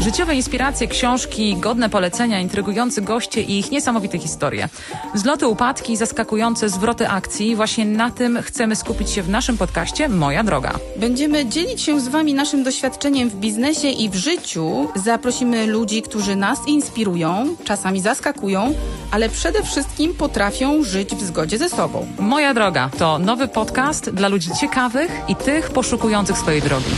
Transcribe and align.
Życiowe 0.00 0.34
inspiracje, 0.34 0.88
książki, 0.88 1.56
godne 1.56 1.90
polecenia, 1.90 2.40
intrygujący 2.40 3.02
goście 3.02 3.42
i 3.42 3.58
ich 3.58 3.70
niesamowite 3.70 4.18
historie. 4.18 4.68
Zloty, 5.14 5.46
upadki, 5.46 5.96
zaskakujące 5.96 6.68
zwroty 6.68 7.08
akcji. 7.08 7.56
Właśnie 7.56 7.84
na 7.84 8.10
tym 8.10 8.42
chcemy 8.42 8.76
skupić 8.76 9.10
się 9.10 9.22
w 9.22 9.28
naszym 9.28 9.58
podcaście 9.58 10.08
Moja 10.08 10.44
Droga. 10.44 10.72
Będziemy 10.96 11.46
dzielić 11.46 11.82
się 11.82 12.00
z 12.00 12.08
Wami 12.08 12.34
naszym 12.34 12.62
doświadczeniem 12.62 13.30
w 13.30 13.34
biznesie 13.34 13.88
i 13.88 14.10
w 14.10 14.14
życiu. 14.14 14.88
Zaprosimy 14.94 15.66
ludzi, 15.66 16.02
którzy 16.02 16.36
nas 16.36 16.58
inspirują, 16.66 17.56
czasami 17.64 18.00
zaskakują, 18.00 18.74
ale 19.10 19.28
przede 19.28 19.62
wszystkim 19.62 20.14
potrafią 20.14 20.82
żyć 20.82 21.14
w 21.14 21.22
zgodzie 21.22 21.58
ze 21.58 21.68
sobą. 21.68 22.06
Moja 22.18 22.54
Droga 22.54 22.90
to 22.98 23.18
nowy 23.18 23.48
podcast 23.48 24.10
dla 24.10 24.28
ludzi 24.28 24.50
ciekawych 24.60 25.10
i 25.28 25.36
tych 25.36 25.70
poszukujących 25.70 26.38
swojej 26.38 26.62
drogi. 26.62 26.90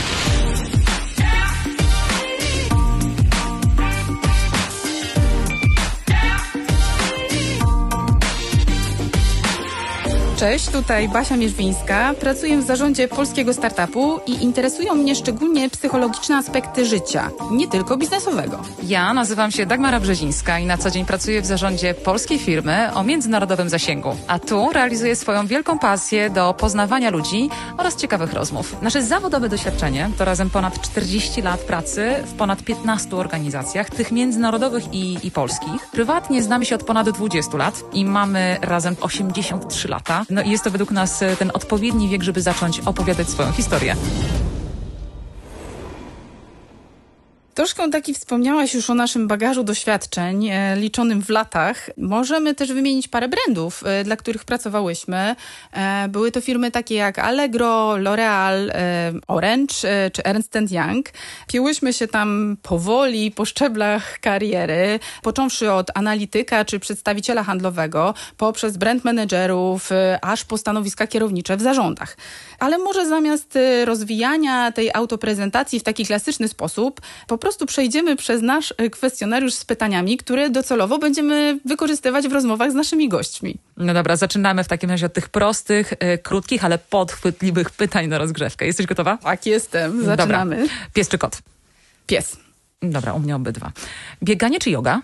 Cześć, 10.43 10.69
tutaj 10.69 11.09
Basia 11.09 11.37
Mierzwińska. 11.37 12.13
Pracuję 12.19 12.57
w 12.57 12.63
zarządzie 12.63 13.07
polskiego 13.07 13.53
startupu 13.53 14.19
i 14.27 14.43
interesują 14.43 14.95
mnie 14.95 15.15
szczególnie 15.15 15.69
psychologiczne 15.69 16.37
aspekty 16.37 16.85
życia, 16.85 17.29
nie 17.51 17.67
tylko 17.67 17.97
biznesowego. 17.97 18.61
Ja 18.83 19.13
nazywam 19.13 19.51
się 19.51 19.65
Dagmara 19.65 19.99
Brzezińska 19.99 20.59
i 20.59 20.65
na 20.65 20.77
co 20.77 20.91
dzień 20.91 21.05
pracuję 21.05 21.41
w 21.41 21.45
zarządzie 21.45 21.93
polskiej 21.93 22.39
firmy 22.39 22.89
o 22.93 23.03
międzynarodowym 23.03 23.69
zasięgu. 23.69 24.15
A 24.27 24.39
tu 24.39 24.69
realizuję 24.73 25.15
swoją 25.15 25.47
wielką 25.47 25.79
pasję 25.79 26.29
do 26.29 26.53
poznawania 26.53 27.09
ludzi 27.09 27.49
oraz 27.77 27.95
ciekawych 27.95 28.33
rozmów. 28.33 28.81
Nasze 28.81 29.03
zawodowe 29.03 29.49
doświadczenie 29.49 30.09
to 30.17 30.25
razem 30.25 30.49
ponad 30.49 30.81
40 30.81 31.41
lat 31.41 31.59
pracy 31.59 32.13
w 32.25 32.33
ponad 32.33 32.63
15 32.63 33.15
organizacjach, 33.15 33.89
tych 33.89 34.11
międzynarodowych 34.11 34.93
i, 34.93 35.27
i 35.27 35.31
polskich. 35.31 35.87
Prywatnie 35.91 36.43
znamy 36.43 36.65
się 36.65 36.75
od 36.75 36.83
ponad 36.83 37.09
20 37.09 37.57
lat 37.57 37.83
i 37.93 38.05
mamy 38.05 38.57
razem 38.61 38.95
83 39.01 39.87
lata. 39.87 40.25
No 40.33 40.41
i 40.41 40.49
jest 40.49 40.63
to 40.63 40.71
według 40.71 40.91
nas 40.91 41.21
e, 41.21 41.35
ten 41.35 41.51
odpowiedni 41.53 42.09
wiek, 42.09 42.23
żeby 42.23 42.41
zacząć 42.41 42.79
opowiadać 42.79 43.29
swoją 43.29 43.51
historię. 43.51 43.95
Troszkę 47.53 47.89
taki 47.89 48.13
wspomniałaś 48.13 48.73
już 48.73 48.89
o 48.89 48.93
naszym 48.93 49.27
bagażu 49.27 49.63
doświadczeń 49.63 50.49
e, 50.49 50.75
liczonym 50.75 51.23
w 51.23 51.29
latach. 51.29 51.89
Możemy 51.97 52.55
też 52.55 52.73
wymienić 52.73 53.07
parę 53.07 53.27
brandów, 53.27 53.83
e, 53.85 54.03
dla 54.03 54.15
których 54.15 54.45
pracowałyśmy. 54.45 55.35
E, 55.73 56.07
były 56.07 56.31
to 56.31 56.41
firmy 56.41 56.71
takie 56.71 56.95
jak 56.95 57.19
Allegro, 57.19 57.95
L'Oreal, 57.97 58.69
e, 58.71 59.13
Orange 59.27 59.73
e, 59.83 60.11
czy 60.11 60.23
Ernst 60.23 60.55
Young. 60.71 61.09
Pięłyśmy 61.47 61.93
się 61.93 62.07
tam 62.07 62.57
powoli 62.61 63.31
po 63.31 63.45
szczeblach 63.45 64.19
kariery, 64.19 64.99
począwszy 65.21 65.71
od 65.71 65.97
analityka 65.97 66.65
czy 66.65 66.79
przedstawiciela 66.79 67.43
handlowego, 67.43 68.13
poprzez 68.37 68.77
brand 68.77 69.05
managerów, 69.05 69.91
e, 69.91 70.19
aż 70.21 70.45
po 70.45 70.57
stanowiska 70.57 71.07
kierownicze 71.07 71.57
w 71.57 71.61
zarządach. 71.61 72.17
Ale 72.59 72.77
może 72.77 73.07
zamiast 73.07 73.57
rozwijania 73.85 74.71
tej 74.71 74.93
autoprezentacji 74.93 75.79
w 75.79 75.83
taki 75.83 76.05
klasyczny 76.05 76.47
sposób, 76.47 77.01
po 77.27 77.37
prostu 77.43 77.65
przejdziemy 77.65 78.15
przez 78.15 78.41
nasz 78.41 78.73
e, 78.77 78.89
kwestionariusz 78.89 79.53
z 79.53 79.65
pytaniami, 79.65 80.17
które 80.17 80.49
docelowo 80.49 80.99
będziemy 80.99 81.59
wykorzystywać 81.65 82.27
w 82.27 82.31
rozmowach 82.31 82.71
z 82.71 82.73
naszymi 82.73 83.09
gośćmi. 83.09 83.57
No 83.77 83.93
dobra, 83.93 84.15
zaczynamy 84.15 84.63
w 84.63 84.67
takim 84.67 84.89
razie 84.89 85.05
od 85.05 85.13
tych 85.13 85.29
prostych, 85.29 85.93
e, 85.99 86.17
krótkich, 86.17 86.65
ale 86.65 86.77
podchwytliwych 86.77 87.69
pytań 87.69 88.07
na 88.07 88.17
rozgrzewkę. 88.17 88.65
Jesteś 88.65 88.85
gotowa? 88.85 89.17
Tak, 89.17 89.45
jestem. 89.45 90.05
Zaczynamy. 90.05 90.55
Dobra. 90.55 90.73
Pies 90.93 91.09
czy 91.09 91.17
kot? 91.17 91.37
Pies. 92.07 92.37
Dobra, 92.81 93.13
u 93.13 93.19
mnie 93.19 93.35
obydwa. 93.35 93.71
Bieganie 94.23 94.59
czy 94.59 94.69
yoga? 94.69 95.01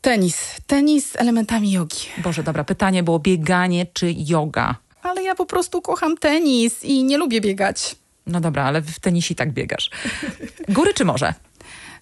Tenis. 0.00 0.36
Tenis 0.66 1.10
z 1.10 1.16
elementami 1.16 1.72
jogi. 1.72 2.00
Boże, 2.18 2.42
dobra, 2.42 2.64
pytanie 2.64 3.02
było 3.02 3.18
bieganie 3.18 3.86
czy 3.92 4.14
yoga? 4.16 4.74
Ale 5.02 5.22
ja 5.22 5.34
po 5.34 5.46
prostu 5.46 5.82
kocham 5.82 6.16
tenis 6.16 6.84
i 6.84 7.04
nie 7.04 7.18
lubię 7.18 7.40
biegać. 7.40 7.96
No 8.26 8.40
dobra, 8.40 8.64
ale 8.64 8.82
w 8.82 9.00
tenisie 9.00 9.34
tak 9.34 9.52
biegasz. 9.52 9.90
Góry 10.68 10.94
czy 10.94 11.04
morze? 11.04 11.34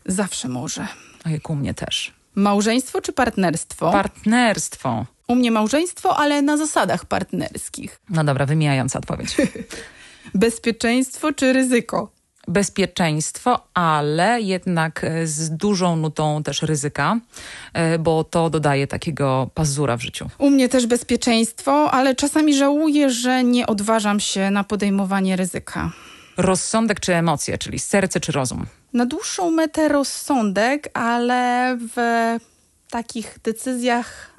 Zawsze 0.06 0.48
może. 0.48 0.86
Ojej, 1.26 1.40
u 1.48 1.54
mnie 1.54 1.74
też. 1.74 2.14
Małżeństwo 2.34 3.00
czy 3.00 3.12
partnerstwo? 3.12 3.92
Partnerstwo. 3.92 5.06
U 5.28 5.34
mnie 5.34 5.50
małżeństwo, 5.50 6.16
ale 6.16 6.42
na 6.42 6.56
zasadach 6.56 7.04
partnerskich. 7.04 8.00
No 8.10 8.24
dobra, 8.24 8.46
wymijająca 8.46 8.98
odpowiedź. 8.98 9.36
Bezpieczeństwo 10.34 11.32
czy 11.32 11.52
ryzyko? 11.52 12.12
Bezpieczeństwo, 12.48 13.66
ale 13.74 14.40
jednak 14.40 15.04
e, 15.04 15.26
z 15.26 15.50
dużą 15.50 15.96
nutą 15.96 16.42
też 16.42 16.62
ryzyka, 16.62 17.18
e, 17.72 17.98
bo 17.98 18.24
to 18.24 18.50
dodaje 18.50 18.86
takiego 18.86 19.50
pazura 19.54 19.96
w 19.96 20.02
życiu. 20.02 20.30
U 20.38 20.50
mnie 20.50 20.68
też 20.68 20.86
bezpieczeństwo, 20.86 21.90
ale 21.90 22.14
czasami 22.14 22.54
żałuję, 22.54 23.10
że 23.10 23.44
nie 23.44 23.66
odważam 23.66 24.20
się 24.20 24.50
na 24.50 24.64
podejmowanie 24.64 25.36
ryzyka. 25.36 25.92
Rozsądek 26.36 27.00
czy 27.00 27.14
emocje, 27.14 27.58
czyli 27.58 27.78
serce 27.78 28.20
czy 28.20 28.32
rozum? 28.32 28.66
Na 28.92 29.06
dłuższą 29.06 29.50
metę 29.50 29.88
rozsądek, 29.88 30.90
ale 30.94 31.76
w 31.94 31.96
takich 32.90 33.38
decyzjach 33.44 34.30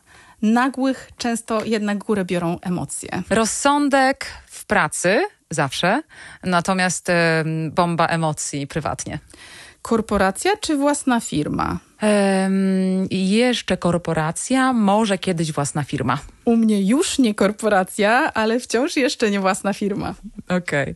nagłych 0.42 1.10
często 1.18 1.66
jednak 1.66 1.98
górę 1.98 2.26
biorą 2.26 2.58
emocje. 2.62 3.24
Rozsądek 3.30 4.26
w 4.48 4.66
pracy 4.66 5.24
zawsze, 5.52 6.02
natomiast 6.44 7.10
e, 7.10 7.44
bomba 7.72 8.08
emocji 8.08 8.68
prywatnie. 8.68 9.20
Korporacja 9.82 10.52
czy 10.58 10.78
własna 10.78 11.20
firma? 11.20 11.80
I 13.10 13.30
jeszcze 13.30 13.78
korporacja, 13.78 14.74
może 14.74 15.18
kiedyś 15.18 15.52
własna 15.52 15.84
firma. 15.84 16.18
U 16.46 16.56
mnie 16.56 16.82
już 16.82 17.20
nie 17.20 17.36
korporacja, 17.36 18.34
ale 18.34 18.60
wciąż 18.60 18.96
jeszcze 18.96 19.32
nie 19.32 19.40
własna 19.40 19.74
firma. 19.74 20.16
Okej. 20.50 20.96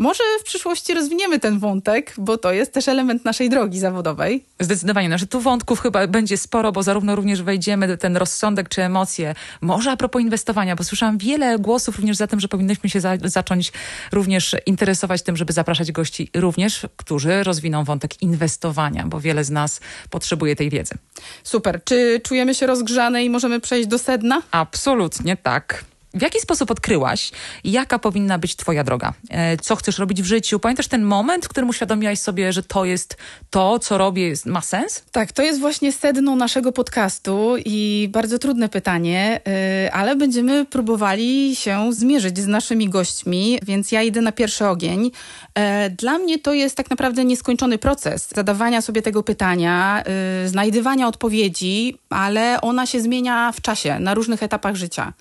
Może 0.00 0.24
w 0.40 0.42
przyszłości 0.42 0.94
rozwiniemy 0.94 1.40
ten 1.40 1.58
wątek, 1.58 2.14
bo 2.18 2.38
to 2.38 2.52
jest 2.52 2.72
też 2.72 2.88
element 2.88 3.24
naszej 3.24 3.50
drogi 3.50 3.78
zawodowej. 3.78 4.44
Zdecydowanie, 4.60 5.08
no, 5.08 5.18
że 5.18 5.26
tu 5.26 5.40
wątków 5.40 5.80
chyba 5.80 6.06
będzie 6.06 6.36
sporo, 6.36 6.72
bo 6.72 6.82
zarówno 6.82 7.16
również 7.16 7.42
wejdziemy 7.42 7.98
ten 7.98 8.16
rozsądek 8.16 8.68
czy 8.68 8.82
emocje. 8.82 9.34
Może 9.60 9.90
a 9.90 9.96
propos 9.96 10.22
inwestowania, 10.22 10.76
bo 10.76 10.84
słyszałam 10.84 11.18
wiele 11.18 11.58
głosów 11.58 11.96
również 11.96 12.16
za 12.16 12.26
tym, 12.26 12.40
że 12.40 12.48
powinnyśmy 12.48 12.90
się 12.90 13.00
za, 13.00 13.16
zacząć 13.24 13.72
również 14.12 14.56
interesować 14.66 15.22
tym, 15.22 15.36
żeby 15.36 15.52
zapraszać 15.52 15.92
gości 15.92 16.30
również, 16.34 16.86
którzy 16.96 17.42
rozwiną 17.42 17.84
wątek 17.84 18.22
inwestowania, 18.22 19.06
bo 19.06 19.20
wiele 19.20 19.44
z 19.44 19.50
nas 19.50 19.80
potrzebuje 20.10 20.56
tej 20.56 20.70
wiedzy. 20.70 20.94
Super. 21.42 21.80
Czy 21.84 22.20
czujemy 22.24 22.54
się 22.54 22.66
rozgrzane 22.66 23.24
i 23.24 23.30
możemy 23.30 23.60
przejść 23.60 23.88
do 23.88 23.98
sedna? 23.98 24.42
Absolutnie 24.50 25.36
tak. 25.36 25.89
W 26.14 26.22
jaki 26.22 26.40
sposób 26.40 26.70
odkryłaś, 26.70 27.30
jaka 27.64 27.98
powinna 27.98 28.38
być 28.38 28.56
twoja 28.56 28.84
droga? 28.84 29.12
E, 29.30 29.56
Co 29.56 29.76
chcesz 29.76 29.98
robić 29.98 30.22
w 30.22 30.24
życiu? 30.24 30.58
Pamiętasz 30.58 30.88
ten 30.88 31.02
moment, 31.02 31.44
w 31.44 31.48
którym 31.48 31.68
uświadomiłaś 31.68 32.18
sobie, 32.18 32.52
że 32.52 32.62
to 32.62 32.84
jest 32.84 33.16
to, 33.50 33.78
co 33.78 33.98
robię, 33.98 34.32
ma 34.46 34.60
sens? 34.60 35.02
Tak, 35.12 35.32
to 35.32 35.42
jest 35.42 35.60
właśnie 35.60 35.92
sedno 35.92 36.36
naszego 36.36 36.72
podcastu 36.72 37.54
i 37.64 38.08
bardzo 38.12 38.38
trudne 38.38 38.68
pytanie, 38.68 39.40
yy, 39.82 39.92
ale 39.92 40.16
będziemy 40.16 40.64
próbowali 40.64 41.56
się 41.56 41.92
zmierzyć 41.92 42.38
z 42.38 42.46
naszymi 42.46 42.88
gośćmi, 42.88 43.58
więc 43.62 43.92
ja 43.92 44.02
idę 44.02 44.20
na 44.20 44.32
pierwszy 44.32 44.66
ogień. 44.66 45.10
E, 45.54 45.90
Dla 45.90 46.18
mnie 46.18 46.38
to 46.38 46.52
jest 46.54 46.76
tak 46.76 46.90
naprawdę 46.90 47.24
nieskończony 47.24 47.78
proces 47.78 48.28
zadawania 48.34 48.82
sobie 48.82 49.02
tego 49.02 49.22
pytania, 49.22 50.04
znajdywania 50.46 51.08
odpowiedzi, 51.08 51.98
ale 52.10 52.60
ona 52.60 52.86
się 52.86 53.00
zmienia 53.00 53.52
w 53.52 53.60
czasie, 53.60 53.98
na 54.00 54.14
różnych 54.14 54.42
etapach 54.42 54.76
życia. 54.76 55.12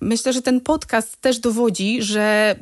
Myślę, 0.00 0.32
że 0.32 0.42
ten 0.42 0.60
podcast 0.60 1.20
też 1.20 1.38
dowodzi, 1.38 2.02
że 2.02 2.56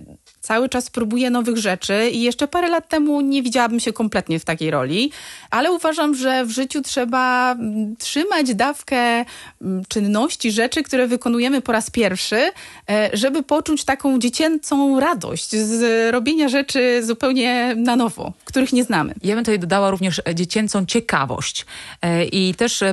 cały 0.45 0.69
czas 0.69 0.91
próbuję 0.91 1.31
nowych 1.31 1.57
rzeczy 1.57 2.11
i 2.13 2.23
jeszcze 2.23 2.49
parę 2.49 2.69
lat 2.69 2.89
temu 2.89 3.21
nie 3.21 3.43
widziałabym 3.43 3.81
się 3.81 3.93
kompletnie 3.93 4.39
w 4.39 4.45
takiej 4.45 4.71
roli, 4.71 5.11
ale 5.51 5.73
uważam, 5.73 6.15
że 6.15 6.45
w 6.45 6.51
życiu 6.51 6.83
trzeba 6.83 7.53
mm, 7.53 7.97
trzymać 7.97 8.55
dawkę 8.55 8.97
mm, 8.97 9.83
czynności, 9.89 10.53
rzeczy, 10.53 10.83
które 10.83 11.07
wykonujemy 11.07 11.61
po 11.61 11.73
raz 11.73 11.91
pierwszy, 11.91 12.51
e, 12.91 13.11
żeby 13.13 13.43
poczuć 13.43 13.85
taką 13.85 14.19
dziecięcą 14.19 15.01
radość 15.01 15.51
z 15.51 16.11
robienia 16.13 16.49
rzeczy 16.49 17.03
zupełnie 17.05 17.75
na 17.77 17.97
nowo, 17.97 18.33
których 18.45 18.73
nie 18.73 18.85
znamy. 18.85 19.15
Ja 19.23 19.35
bym 19.35 19.45
tutaj 19.45 19.59
dodała 19.59 19.91
również 19.91 20.23
e, 20.29 20.35
dziecięcą 20.35 20.87
ciekawość. 20.87 21.67
E, 22.03 22.25
I 22.25 22.55
też 22.55 22.85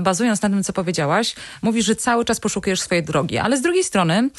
bazując 0.00 0.42
na 0.42 0.48
tym, 0.48 0.64
co 0.64 0.72
powiedziałaś, 0.72 1.34
mówisz, 1.62 1.86
że 1.86 1.96
cały 1.96 2.24
czas 2.24 2.40
poszukujesz 2.40 2.80
swojej 2.80 3.04
drogi, 3.04 3.38
ale 3.38 3.56
z 3.56 3.62
drugiej 3.62 3.84
strony 3.84 4.30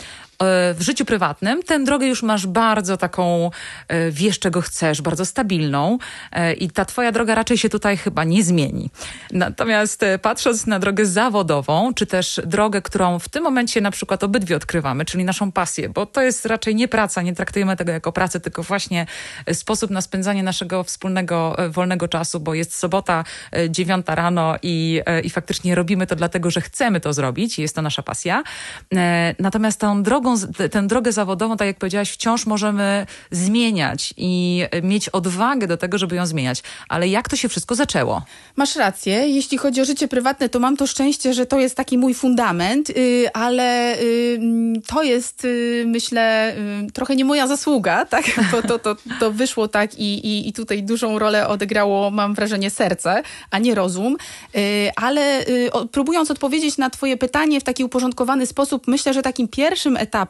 w 0.73 0.77
życiu 0.79 1.05
prywatnym 1.05 1.63
tę 1.63 1.83
drogę 1.83 2.07
już 2.07 2.23
masz 2.23 2.47
bardzo 2.47 2.97
taką, 2.97 3.51
wiesz 4.11 4.39
czego 4.39 4.61
chcesz, 4.61 5.01
bardzo 5.01 5.25
stabilną 5.25 5.97
i 6.57 6.69
ta 6.69 6.85
twoja 6.85 7.11
droga 7.11 7.35
raczej 7.35 7.57
się 7.57 7.69
tutaj 7.69 7.97
chyba 7.97 8.23
nie 8.23 8.43
zmieni. 8.43 8.89
Natomiast 9.31 10.05
patrząc 10.21 10.67
na 10.67 10.79
drogę 10.79 11.05
zawodową, 11.05 11.93
czy 11.93 12.05
też 12.05 12.41
drogę, 12.45 12.81
którą 12.81 13.19
w 13.19 13.29
tym 13.29 13.43
momencie 13.43 13.81
na 13.81 13.91
przykład 13.91 14.23
obydwie 14.23 14.55
odkrywamy, 14.55 15.05
czyli 15.05 15.23
naszą 15.23 15.51
pasję, 15.51 15.89
bo 15.89 16.05
to 16.05 16.21
jest 16.21 16.45
raczej 16.45 16.75
nie 16.75 16.87
praca, 16.87 17.21
nie 17.21 17.35
traktujemy 17.35 17.77
tego 17.77 17.91
jako 17.91 18.11
pracę, 18.11 18.39
tylko 18.39 18.63
właśnie 18.63 19.05
sposób 19.53 19.91
na 19.91 20.01
spędzanie 20.01 20.43
naszego 20.43 20.83
wspólnego 20.83 21.55
wolnego 21.69 22.07
czasu, 22.07 22.39
bo 22.39 22.53
jest 22.53 22.75
sobota, 22.75 23.23
dziewiąta 23.69 24.15
rano 24.15 24.55
i, 24.61 25.01
i 25.23 25.29
faktycznie 25.29 25.75
robimy 25.75 26.07
to 26.07 26.15
dlatego, 26.15 26.51
że 26.51 26.61
chcemy 26.61 26.99
to 26.99 27.13
zrobić, 27.13 27.59
jest 27.59 27.75
to 27.75 27.81
nasza 27.81 28.03
pasja. 28.03 28.43
E, 28.95 29.35
natomiast 29.39 29.79
tą 29.79 30.03
drogą, 30.03 30.32
tę 30.71 30.87
drogę 30.87 31.11
zawodową, 31.11 31.57
tak 31.57 31.67
jak 31.67 31.77
powiedziałaś, 31.77 32.11
wciąż 32.11 32.45
możemy 32.45 33.05
zmieniać 33.31 34.13
i 34.17 34.63
mieć 34.83 35.09
odwagę 35.09 35.67
do 35.67 35.77
tego, 35.77 35.97
żeby 35.97 36.15
ją 36.15 36.25
zmieniać. 36.25 36.63
Ale 36.89 37.07
jak 37.07 37.29
to 37.29 37.35
się 37.35 37.49
wszystko 37.49 37.75
zaczęło? 37.75 38.21
Masz 38.55 38.75
rację. 38.75 39.29
Jeśli 39.29 39.57
chodzi 39.57 39.81
o 39.81 39.85
życie 39.85 40.07
prywatne, 40.07 40.49
to 40.49 40.59
mam 40.59 40.77
to 40.77 40.87
szczęście, 40.87 41.33
że 41.33 41.45
to 41.45 41.59
jest 41.59 41.75
taki 41.75 41.97
mój 41.97 42.13
fundament, 42.13 42.89
y, 42.89 43.27
ale 43.33 43.99
y, 43.99 44.39
to 44.87 45.03
jest, 45.03 45.45
y, 45.45 45.83
myślę, 45.87 46.55
trochę 46.93 47.15
nie 47.15 47.25
moja 47.25 47.47
zasługa, 47.47 48.05
tak? 48.15 48.25
Bo 48.51 48.61
to, 48.61 48.79
to, 48.79 48.95
to 49.19 49.31
wyszło 49.31 49.67
tak 49.67 49.95
i, 49.95 50.27
i, 50.27 50.49
i 50.49 50.53
tutaj 50.53 50.83
dużą 50.83 51.19
rolę 51.19 51.47
odegrało, 51.47 52.11
mam 52.11 52.33
wrażenie, 52.33 52.69
serce, 52.69 53.23
a 53.51 53.59
nie 53.59 53.75
rozum. 53.75 54.17
Ale 54.95 55.45
próbując 55.91 56.31
odpowiedzieć 56.31 56.77
na 56.77 56.89
Twoje 56.89 57.17
pytanie 57.17 57.59
w 57.59 57.63
taki 57.63 57.83
uporządkowany 57.83 58.45
sposób, 58.45 58.87
myślę, 58.87 59.13
że 59.13 59.21
takim 59.21 59.47
pierwszym 59.47 59.97
etapem 59.97 60.22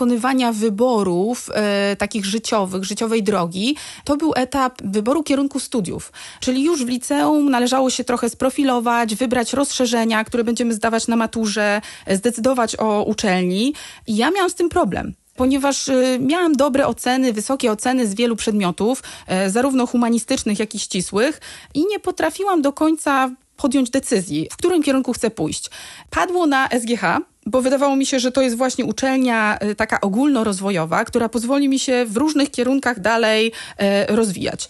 dokonywania 0.00 0.52
wyborów 0.52 1.50
e, 1.54 1.96
takich 1.96 2.24
życiowych, 2.24 2.84
życiowej 2.84 3.22
drogi, 3.22 3.76
to 4.04 4.16
był 4.16 4.32
etap 4.36 4.82
wyboru 4.84 5.22
kierunku 5.22 5.60
studiów. 5.60 6.12
Czyli 6.40 6.64
już 6.64 6.84
w 6.84 6.88
liceum 6.88 7.50
należało 7.50 7.90
się 7.90 8.04
trochę 8.04 8.30
sprofilować, 8.30 9.14
wybrać 9.14 9.52
rozszerzenia, 9.52 10.24
które 10.24 10.44
będziemy 10.44 10.74
zdawać 10.74 11.08
na 11.08 11.16
maturze, 11.16 11.80
e, 12.06 12.16
zdecydować 12.16 12.76
o 12.78 13.04
uczelni. 13.04 13.74
I 14.06 14.16
ja 14.16 14.30
miałam 14.30 14.50
z 14.50 14.54
tym 14.54 14.68
problem 14.68 15.14
ponieważ 15.36 15.88
e, 15.88 16.18
miałam 16.18 16.52
dobre 16.52 16.86
oceny, 16.86 17.32
wysokie 17.32 17.72
oceny 17.72 18.06
z 18.06 18.14
wielu 18.14 18.36
przedmiotów, 18.36 19.02
e, 19.26 19.50
zarówno 19.50 19.86
humanistycznych, 19.86 20.58
jak 20.58 20.74
i 20.74 20.78
ścisłych, 20.78 21.40
i 21.74 21.86
nie 21.86 22.00
potrafiłam 22.00 22.62
do 22.62 22.72
końca 22.72 23.30
podjąć 23.62 23.90
decyzji, 23.90 24.48
w 24.52 24.56
którym 24.56 24.82
kierunku 24.82 25.12
chcę 25.12 25.30
pójść. 25.30 25.70
Padło 26.10 26.46
na 26.46 26.68
SGH, 26.68 27.02
bo 27.46 27.62
wydawało 27.62 27.96
mi 27.96 28.06
się, 28.06 28.20
że 28.20 28.32
to 28.32 28.42
jest 28.42 28.56
właśnie 28.56 28.84
uczelnia 28.84 29.58
y, 29.62 29.74
taka 29.74 30.00
ogólnorozwojowa, 30.00 31.04
która 31.04 31.28
pozwoli 31.28 31.68
mi 31.68 31.78
się 31.78 32.04
w 32.08 32.16
różnych 32.16 32.50
kierunkach 32.50 33.00
dalej 33.00 33.52
e, 33.76 34.16
rozwijać. 34.16 34.68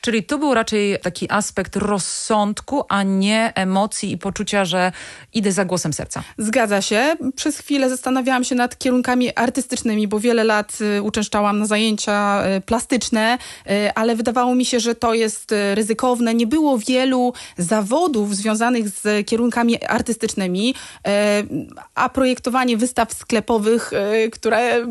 Czyli 0.00 0.24
tu 0.24 0.38
był 0.38 0.54
raczej 0.54 0.98
taki 1.02 1.26
aspekt 1.30 1.76
rozsądku, 1.76 2.84
a 2.88 3.02
nie 3.02 3.52
emocji 3.54 4.12
i 4.12 4.18
poczucia, 4.18 4.64
że 4.64 4.92
idę 5.34 5.52
za 5.52 5.64
głosem 5.64 5.92
serca. 5.92 6.22
Zgadza 6.38 6.82
się. 6.82 7.16
Przez 7.36 7.58
chwilę 7.58 7.90
zastanawiałam 7.90 8.44
się 8.44 8.54
nad 8.54 8.78
kierunkami 8.78 9.34
artystycznymi, 9.34 10.08
bo 10.08 10.20
wiele 10.20 10.44
lat 10.44 10.78
y, 10.98 11.02
uczęszczałam 11.02 11.58
na 11.58 11.66
zajęcia 11.66 12.46
y, 12.56 12.60
plastyczne, 12.60 13.38
y, 13.70 13.94
ale 13.94 14.16
wydawało 14.16 14.54
mi 14.54 14.64
się, 14.64 14.80
że 14.80 14.94
to 14.94 15.14
jest 15.14 15.54
ryzykowne. 15.74 16.34
Nie 16.34 16.46
było 16.46 16.78
wielu 16.78 17.32
zawodów 17.58 18.36
związanych 18.36 18.88
z 18.88 19.26
kierunkami 19.26 19.84
artystycznymi, 19.84 20.74
a 21.94 22.08
projektowanie 22.08 22.76
wystaw 22.76 23.12
sklepowych, 23.12 23.90
które 24.32 24.86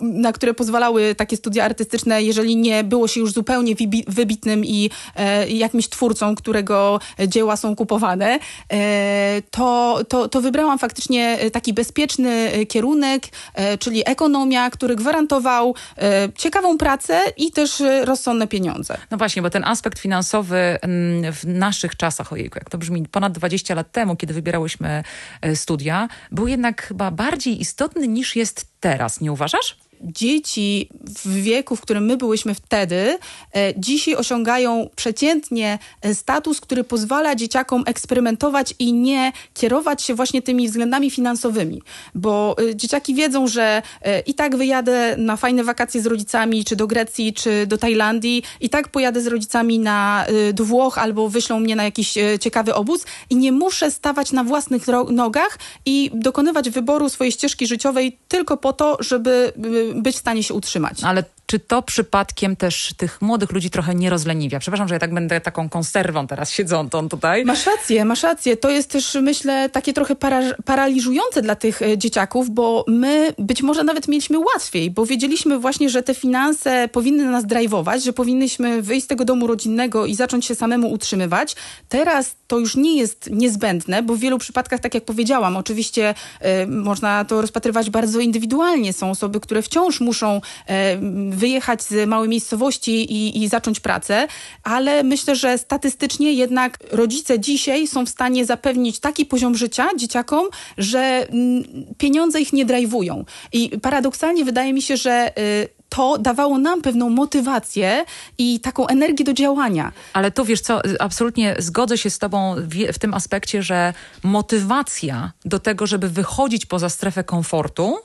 na 0.00 0.32
które 0.32 0.54
pozwalały 0.54 1.14
takie 1.14 1.36
studia 1.36 1.64
artystyczne, 1.64 2.22
jeżeli 2.22 2.56
nie 2.56 2.84
było 2.84 3.08
się 3.08 3.20
już 3.20 3.32
zupełnie 3.32 3.74
wybitnym 4.08 4.64
i 4.64 4.90
e, 5.16 5.48
jakimś 5.48 5.88
twórcą, 5.88 6.34
którego 6.34 7.00
dzieła 7.26 7.56
są 7.56 7.76
kupowane, 7.76 8.38
e, 8.72 9.42
to, 9.50 9.98
to, 10.08 10.28
to 10.28 10.40
wybrałam 10.40 10.78
faktycznie 10.78 11.38
taki 11.52 11.72
bezpieczny 11.72 12.50
kierunek, 12.68 13.26
e, 13.54 13.78
czyli 13.78 14.02
ekonomia, 14.06 14.70
który 14.70 14.96
gwarantował 14.96 15.74
e, 15.98 16.28
ciekawą 16.36 16.78
pracę 16.78 17.20
i 17.36 17.52
też 17.52 17.82
rozsądne 18.04 18.46
pieniądze. 18.46 18.98
No 19.10 19.18
właśnie, 19.18 19.42
bo 19.42 19.50
ten 19.50 19.64
aspekt 19.64 19.98
finansowy 19.98 20.56
mm, 20.56 21.32
w 21.32 21.44
naszych 21.44 21.96
czasach, 21.96 22.32
ojejku, 22.32 22.58
jak 22.58 22.70
to 22.70 22.78
brzmi, 22.78 23.08
ponad 23.08 23.32
20 23.32 23.74
lat 23.74 23.92
temu, 23.92 24.16
kiedy 24.16 24.34
wybierałyśmy 24.34 25.04
e, 25.42 25.56
studia, 25.56 26.08
był 26.30 26.48
jednak 26.48 26.82
chyba 26.82 27.10
bardziej 27.10 27.60
istotny 27.60 28.08
niż 28.08 28.36
jest 28.36 28.66
teraz, 28.80 29.20
nie 29.20 29.32
uważasz? 29.32 29.87
Dzieci 30.00 30.88
w 31.24 31.34
wieku, 31.42 31.76
w 31.76 31.80
którym 31.80 32.04
my 32.04 32.16
byłyśmy 32.16 32.54
wtedy, 32.54 33.18
e, 33.56 33.74
dzisiaj 33.76 34.14
osiągają 34.14 34.90
przeciętnie 34.96 35.78
e, 36.02 36.14
status, 36.14 36.60
który 36.60 36.84
pozwala 36.84 37.34
dzieciakom 37.34 37.82
eksperymentować 37.86 38.74
i 38.78 38.92
nie 38.92 39.32
kierować 39.54 40.02
się 40.02 40.14
właśnie 40.14 40.42
tymi 40.42 40.68
względami 40.68 41.10
finansowymi. 41.10 41.82
Bo 42.14 42.56
e, 42.58 42.76
dzieciaki 42.76 43.14
wiedzą, 43.14 43.46
że 43.46 43.82
i 44.26 44.34
tak 44.34 44.56
wyjadę 44.56 45.14
na 45.18 45.36
fajne 45.36 45.64
wakacje 45.64 46.02
z 46.02 46.06
rodzicami, 46.06 46.64
czy 46.64 46.76
do 46.76 46.86
Grecji, 46.86 47.32
czy 47.32 47.66
do 47.66 47.78
Tajlandii, 47.78 48.42
i 48.60 48.68
tak 48.68 48.88
pojadę 48.88 49.20
z 49.20 49.26
rodzicami 49.26 49.78
na, 49.78 50.26
do 50.52 50.64
Włoch 50.64 50.98
albo 50.98 51.28
wyślą 51.28 51.60
mnie 51.60 51.76
na 51.76 51.84
jakiś 51.84 52.14
ciekawy 52.40 52.74
obóz 52.74 53.04
i 53.30 53.36
nie 53.36 53.52
muszę 53.52 53.90
stawać 53.90 54.32
na 54.32 54.44
własnych 54.44 54.86
nogach 55.10 55.58
i 55.86 56.10
dokonywać 56.14 56.70
wyboru 56.70 57.08
swojej 57.08 57.32
ścieżki 57.32 57.66
życiowej 57.66 58.18
tylko 58.28 58.56
po 58.56 58.72
to, 58.72 58.96
żeby 59.00 59.52
być 59.94 60.16
w 60.16 60.18
stanie 60.18 60.42
się 60.42 60.54
utrzymać. 60.54 61.04
Ale 61.04 61.24
czy 61.48 61.58
to 61.58 61.82
przypadkiem 61.82 62.56
też 62.56 62.94
tych 62.96 63.22
młodych 63.22 63.52
ludzi 63.52 63.70
trochę 63.70 63.94
nie 63.94 64.10
rozleniwia? 64.10 64.58
Przepraszam, 64.58 64.88
że 64.88 64.94
ja 64.94 64.98
tak 64.98 65.14
będę 65.14 65.40
taką 65.40 65.68
konserwą 65.68 66.26
teraz 66.26 66.50
siedzącą 66.50 67.08
tutaj. 67.08 67.44
Masz 67.44 67.66
rację, 67.66 68.04
masz 68.04 68.22
rację. 68.22 68.56
To 68.56 68.70
jest 68.70 68.90
też, 68.90 69.18
myślę, 69.22 69.70
takie 69.70 69.92
trochę 69.92 70.16
para 70.16 70.40
paraliżujące 70.64 71.42
dla 71.42 71.54
tych 71.54 71.82
e, 71.82 71.98
dzieciaków, 71.98 72.50
bo 72.50 72.84
my 72.88 73.32
być 73.38 73.62
może 73.62 73.84
nawet 73.84 74.08
mieliśmy 74.08 74.38
łatwiej, 74.38 74.90
bo 74.90 75.06
wiedzieliśmy 75.06 75.58
właśnie, 75.58 75.90
że 75.90 76.02
te 76.02 76.14
finanse 76.14 76.88
powinny 76.92 77.24
nas 77.24 77.44
drive'ować, 77.44 78.00
że 78.04 78.12
powinnyśmy 78.12 78.82
wyjść 78.82 79.04
z 79.04 79.08
tego 79.08 79.24
domu 79.24 79.46
rodzinnego 79.46 80.06
i 80.06 80.14
zacząć 80.14 80.46
się 80.46 80.54
samemu 80.54 80.92
utrzymywać. 80.92 81.56
Teraz 81.88 82.36
to 82.46 82.58
już 82.58 82.76
nie 82.76 82.96
jest 82.96 83.30
niezbędne, 83.30 84.02
bo 84.02 84.14
w 84.14 84.18
wielu 84.18 84.38
przypadkach, 84.38 84.80
tak 84.80 84.94
jak 84.94 85.04
powiedziałam, 85.04 85.56
oczywiście 85.56 86.14
y, 86.62 86.66
można 86.66 87.24
to 87.24 87.40
rozpatrywać 87.40 87.90
bardzo 87.90 88.20
indywidualnie. 88.20 88.92
Są 88.92 89.10
osoby, 89.10 89.40
które 89.40 89.62
wciąż 89.62 90.00
muszą 90.00 90.36
y, 90.36 91.37
wyjechać 91.38 91.82
z 91.82 92.08
małej 92.08 92.28
miejscowości 92.28 93.12
i, 93.12 93.42
i 93.42 93.48
zacząć 93.48 93.80
pracę, 93.80 94.28
ale 94.62 95.02
myślę, 95.02 95.36
że 95.36 95.58
statystycznie 95.58 96.32
jednak 96.32 96.78
rodzice 96.90 97.40
dzisiaj 97.40 97.86
są 97.86 98.06
w 98.06 98.08
stanie 98.08 98.44
zapewnić 98.44 99.00
taki 99.00 99.26
poziom 99.26 99.56
życia 99.56 99.88
dzieciakom, 99.96 100.46
że 100.78 100.98
mm, 100.98 101.64
pieniądze 101.98 102.40
ich 102.40 102.52
nie 102.52 102.64
drajwują. 102.64 103.24
I 103.52 103.70
paradoksalnie 103.82 104.44
wydaje 104.44 104.72
mi 104.72 104.82
się, 104.82 104.96
że 104.96 105.38
y, 105.38 105.78
to 105.88 106.18
dawało 106.18 106.58
nam 106.58 106.82
pewną 106.82 107.10
motywację 107.10 108.04
i 108.38 108.60
taką 108.60 108.86
energię 108.86 109.24
do 109.24 109.32
działania. 109.32 109.92
Ale 110.12 110.30
tu 110.30 110.44
wiesz 110.44 110.60
co, 110.60 110.80
absolutnie 111.00 111.56
zgodzę 111.58 111.98
się 111.98 112.10
z 112.10 112.18
Tobą 112.18 112.54
w, 112.58 112.92
w 112.92 112.98
tym 112.98 113.14
aspekcie, 113.14 113.62
że 113.62 113.94
motywacja 114.22 115.32
do 115.44 115.58
tego, 115.58 115.86
żeby 115.86 116.08
wychodzić 116.08 116.66
poza 116.66 116.88
strefę 116.88 117.24
komfortu, 117.24 117.98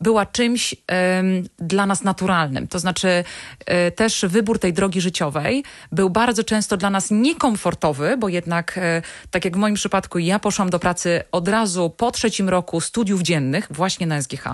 była 0.00 0.26
czymś 0.26 0.74
dla 1.58 1.86
nas 1.86 2.04
naturalnym. 2.04 2.68
To 2.68 2.78
znaczy 2.78 3.24
y, 3.88 3.90
też 3.90 4.24
wybór 4.28 4.58
tej 4.58 4.72
drogi 4.72 5.00
życiowej 5.00 5.64
był 5.92 6.10
bardzo 6.10 6.44
często 6.44 6.76
dla 6.76 6.90
nas 6.90 7.10
niekomfortowy, 7.10 8.16
bo 8.16 8.28
jednak, 8.28 8.78
y, 8.78 9.02
tak 9.30 9.44
jak 9.44 9.56
w 9.56 9.58
moim 9.58 9.74
przypadku, 9.74 10.18
ja 10.18 10.38
poszłam 10.38 10.70
do 10.70 10.78
pracy 10.78 11.22
od 11.32 11.48
razu 11.48 11.90
po 11.90 12.10
trzecim 12.10 12.48
roku 12.48 12.80
studiów 12.80 13.22
dziennych, 13.22 13.66
właśnie 13.70 14.06
na 14.06 14.22
SGH, 14.22 14.46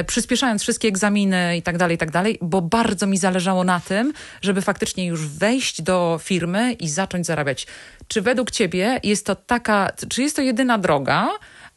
y, 0.00 0.04
przyspieszając 0.04 0.62
wszystkie 0.62 0.88
egzaminy 0.88 1.56
i 1.56 1.62
tak 1.62 1.78
dalej, 1.78 1.94
i 1.94 1.98
tak 1.98 2.10
dalej, 2.10 2.38
bo 2.42 2.62
bardzo 2.62 3.06
mi 3.06 3.18
zależało 3.18 3.64
na 3.64 3.80
tym, 3.80 4.12
żeby 4.42 4.62
faktycznie 4.62 5.06
już 5.06 5.28
wejść 5.28 5.82
do 5.82 6.20
firmy 6.22 6.72
i 6.72 6.88
zacząć 6.88 7.26
zarabiać. 7.26 7.66
Czy 8.08 8.22
według 8.22 8.50
Ciebie 8.50 9.00
jest 9.02 9.26
to 9.26 9.34
taka, 9.34 9.90
czy 10.08 10.22
jest 10.22 10.36
to 10.36 10.42
jedyna 10.42 10.78
droga, 10.78 11.28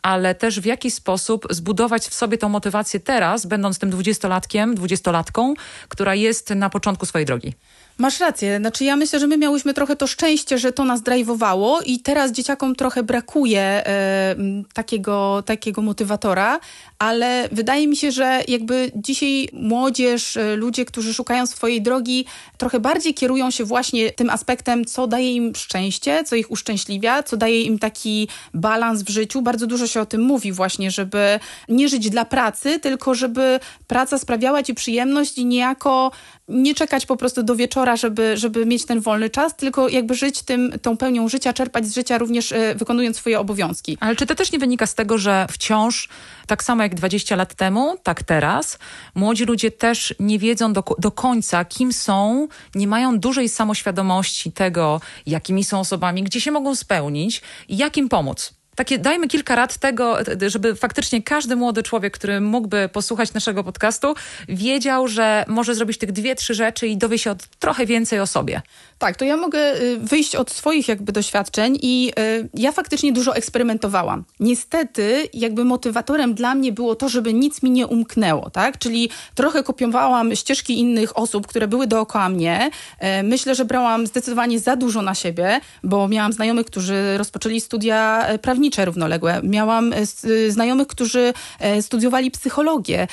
ale 0.08 0.36
też 0.36 0.60
w 0.60 0.66
jaki 0.66 0.92
sposób 0.92 1.48
zbudować 1.50 2.08
w 2.08 2.14
sobie 2.14 2.38
tą 2.38 2.50
motywację 2.50 3.00
teraz, 3.00 3.46
będąc 3.46 3.80
tym 3.80 3.90
dwudziestolatkiem, 3.90 4.76
dwudziestolatką, 4.76 5.54
która 5.88 6.16
jest 6.16 6.50
na 6.50 6.70
początku 6.70 7.06
swojej 7.06 7.26
drogi. 7.26 7.54
Masz 8.00 8.20
rację. 8.20 8.58
Znaczy 8.60 8.84
ja 8.84 8.96
myślę, 8.96 9.20
że 9.20 9.28
my 9.28 9.38
miałyśmy 9.38 9.74
trochę 9.74 9.96
to 9.96 10.08
szczęście, 10.08 10.58
że 10.58 10.72
to 10.72 10.86
nas 10.86 11.02
drive'owało 11.02 11.80
i 11.86 12.00
teraz 12.00 12.32
dzieciakom 12.32 12.76
trochę 12.76 13.04
brakuje 13.04 13.62
e, 13.62 14.36
takiego, 14.74 15.44
takiego 15.46 15.82
motywatora, 15.82 16.60
ale 17.00 17.50
wydaje 17.52 17.88
mi 17.88 17.96
się, 17.96 18.12
że 18.12 18.42
jakby 18.48 18.92
dzisiaj 18.96 19.50
młodzież, 19.54 20.38
e, 20.38 20.56
ludzie, 20.56 20.86
którzy 20.86 21.14
szukają 21.14 21.48
swojej 21.48 21.82
drogi, 21.82 22.26
trochę 22.58 22.80
bardziej 22.80 23.14
kierują 23.14 23.52
się 23.52 23.64
właśnie 23.64 24.12
tym 24.12 24.30
aspektem, 24.30 24.86
co 24.86 25.08
daje 25.08 25.34
im 25.34 25.56
szczęście, 25.56 26.24
co 26.24 26.36
ich 26.36 26.52
uszczęśliwia, 26.52 27.24
co 27.24 27.38
daje 27.38 27.62
im 27.62 27.80
taki 27.80 28.28
balans 28.54 29.04
w 29.04 29.10
życiu. 29.10 29.42
Bardzo 29.42 29.68
dużo 29.68 29.88
się 29.88 30.02
o 30.02 30.06
tym 30.06 30.22
mówi 30.22 30.52
właśnie, 30.52 30.92
żeby 30.92 31.40
nie 31.70 31.90
żyć 31.90 32.10
dla 32.10 32.26
pracy, 32.26 32.80
tylko 32.80 33.16
żeby 33.16 33.60
praca 33.88 34.18
sprawiała 34.18 34.64
ci 34.64 34.74
przyjemność 34.74 35.38
i 35.38 35.46
niejako 35.46 36.12
nie 36.48 36.76
czekać 36.76 37.06
po 37.06 37.18
prostu 37.18 37.44
do 37.44 37.56
wieczora, 37.56 37.96
żeby, 37.96 38.38
żeby 38.38 38.66
mieć 38.66 38.86
ten 38.86 39.00
wolny 39.00 39.30
czas, 39.30 39.56
tylko 39.56 39.90
jakby 39.90 40.16
żyć 40.16 40.44
tym, 40.44 40.72
tą 40.82 40.98
pełnią 40.98 41.30
życia, 41.30 41.54
czerpać 41.54 41.88
z 41.88 41.96
życia 41.96 42.18
również 42.18 42.52
e, 42.52 42.76
wykonując 42.76 43.18
swoje 43.18 43.40
obowiązki. 43.40 43.98
Ale 44.00 44.16
czy 44.16 44.26
to 44.26 44.36
też 44.36 44.52
nie 44.52 44.60
wynika 44.60 44.86
z 44.86 44.96
tego, 44.96 45.18
że 45.18 45.48
wciąż, 45.52 46.10
tak 46.48 46.64
samo 46.64 46.84
jak 46.84 46.96
20 46.96 47.36
lat 47.36 47.56
temu, 47.56 47.98
tak 48.04 48.24
teraz, 48.24 48.80
młodzi 49.16 49.46
ludzie 49.46 49.72
też 49.72 50.16
nie 50.20 50.40
wiedzą 50.40 50.74
do, 50.74 50.84
do 50.98 51.12
końca, 51.12 51.66
kim 51.66 51.94
są, 51.94 52.48
nie 52.76 52.88
mają 52.88 53.20
dużej 53.20 53.50
samoświadomości 53.50 54.52
tego, 54.52 55.02
jakimi 55.26 55.64
są 55.64 55.80
osobami, 55.80 56.24
gdzie 56.24 56.42
się 56.42 56.52
mogą 56.52 56.76
spełnić 56.76 57.42
i 57.68 57.78
jak 57.78 57.98
im 57.98 58.10
pomóc? 58.10 58.58
Takie 58.78 59.00
dajmy 59.00 59.28
kilka 59.28 59.56
rad 59.56 59.78
tego, 59.78 60.18
żeby 60.48 60.76
faktycznie 60.76 61.24
każdy 61.24 61.56
młody 61.56 61.84
człowiek, 61.84 62.14
który 62.14 62.42
mógłby 62.42 62.90
posłuchać 62.94 63.34
naszego 63.34 63.64
podcastu, 63.64 64.16
wiedział, 64.50 65.08
że 65.08 65.46
może 65.48 65.76
zrobić 65.76 65.98
tych 65.98 66.12
dwie, 66.12 66.36
trzy 66.36 66.54
rzeczy 66.54 66.88
i 66.88 66.98
dowie 66.98 67.18
się 67.18 67.32
od 67.32 67.48
trochę 67.48 67.86
więcej 67.86 68.20
o 68.20 68.28
sobie. 68.28 68.62
Tak, 69.00 69.16
to 69.16 69.26
ja 69.26 69.38
mogę 69.38 69.82
y, 69.82 69.98
wyjść 69.98 70.36
od 70.36 70.52
swoich 70.52 70.88
jakby 70.88 71.12
doświadczeń 71.12 71.78
i 71.82 72.12
y, 72.20 72.50
ja 72.54 72.72
faktycznie 72.72 73.14
dużo 73.14 73.36
eksperymentowałam. 73.36 74.24
Niestety 74.40 75.30
jakby 75.34 75.66
motywatorem 75.66 76.34
dla 76.34 76.56
mnie 76.56 76.72
było 76.72 76.96
to, 76.96 77.10
żeby 77.10 77.34
nic 77.34 77.64
mi 77.64 77.72
nie 77.72 77.88
umknęło, 77.88 78.50
tak? 78.50 78.78
Czyli 78.78 79.10
trochę 79.36 79.64
kopiowałam 79.64 80.36
ścieżki 80.36 80.80
innych 80.80 81.18
osób, 81.18 81.48
które 81.48 81.68
były 81.68 81.88
dookoła 81.88 82.30
mnie. 82.30 82.70
E, 83.00 83.24
myślę, 83.24 83.56
że 83.56 83.66
brałam 83.66 84.08
zdecydowanie 84.08 84.60
za 84.60 84.76
dużo 84.76 85.02
na 85.02 85.16
siebie, 85.16 85.60
bo 85.84 86.08
miałam 86.08 86.34
znajomych, 86.34 86.66
którzy 86.66 87.18
rozpoczęli 87.18 87.62
studia 87.62 88.28
e, 88.28 88.40
prawnicze 88.68 88.86
równoległe. 88.86 89.42
Miałam 89.44 89.94
e, 89.94 90.06
znajomych, 90.52 90.88
którzy 90.88 91.34
studiowali 91.82 92.32
psychologię 92.32 93.08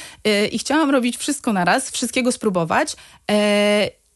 i 0.52 0.58
chciałam 0.58 0.90
robić 0.90 1.16
wszystko 1.16 1.52
naraz, 1.52 1.90
wszystkiego 1.90 2.32
spróbować. 2.32 2.96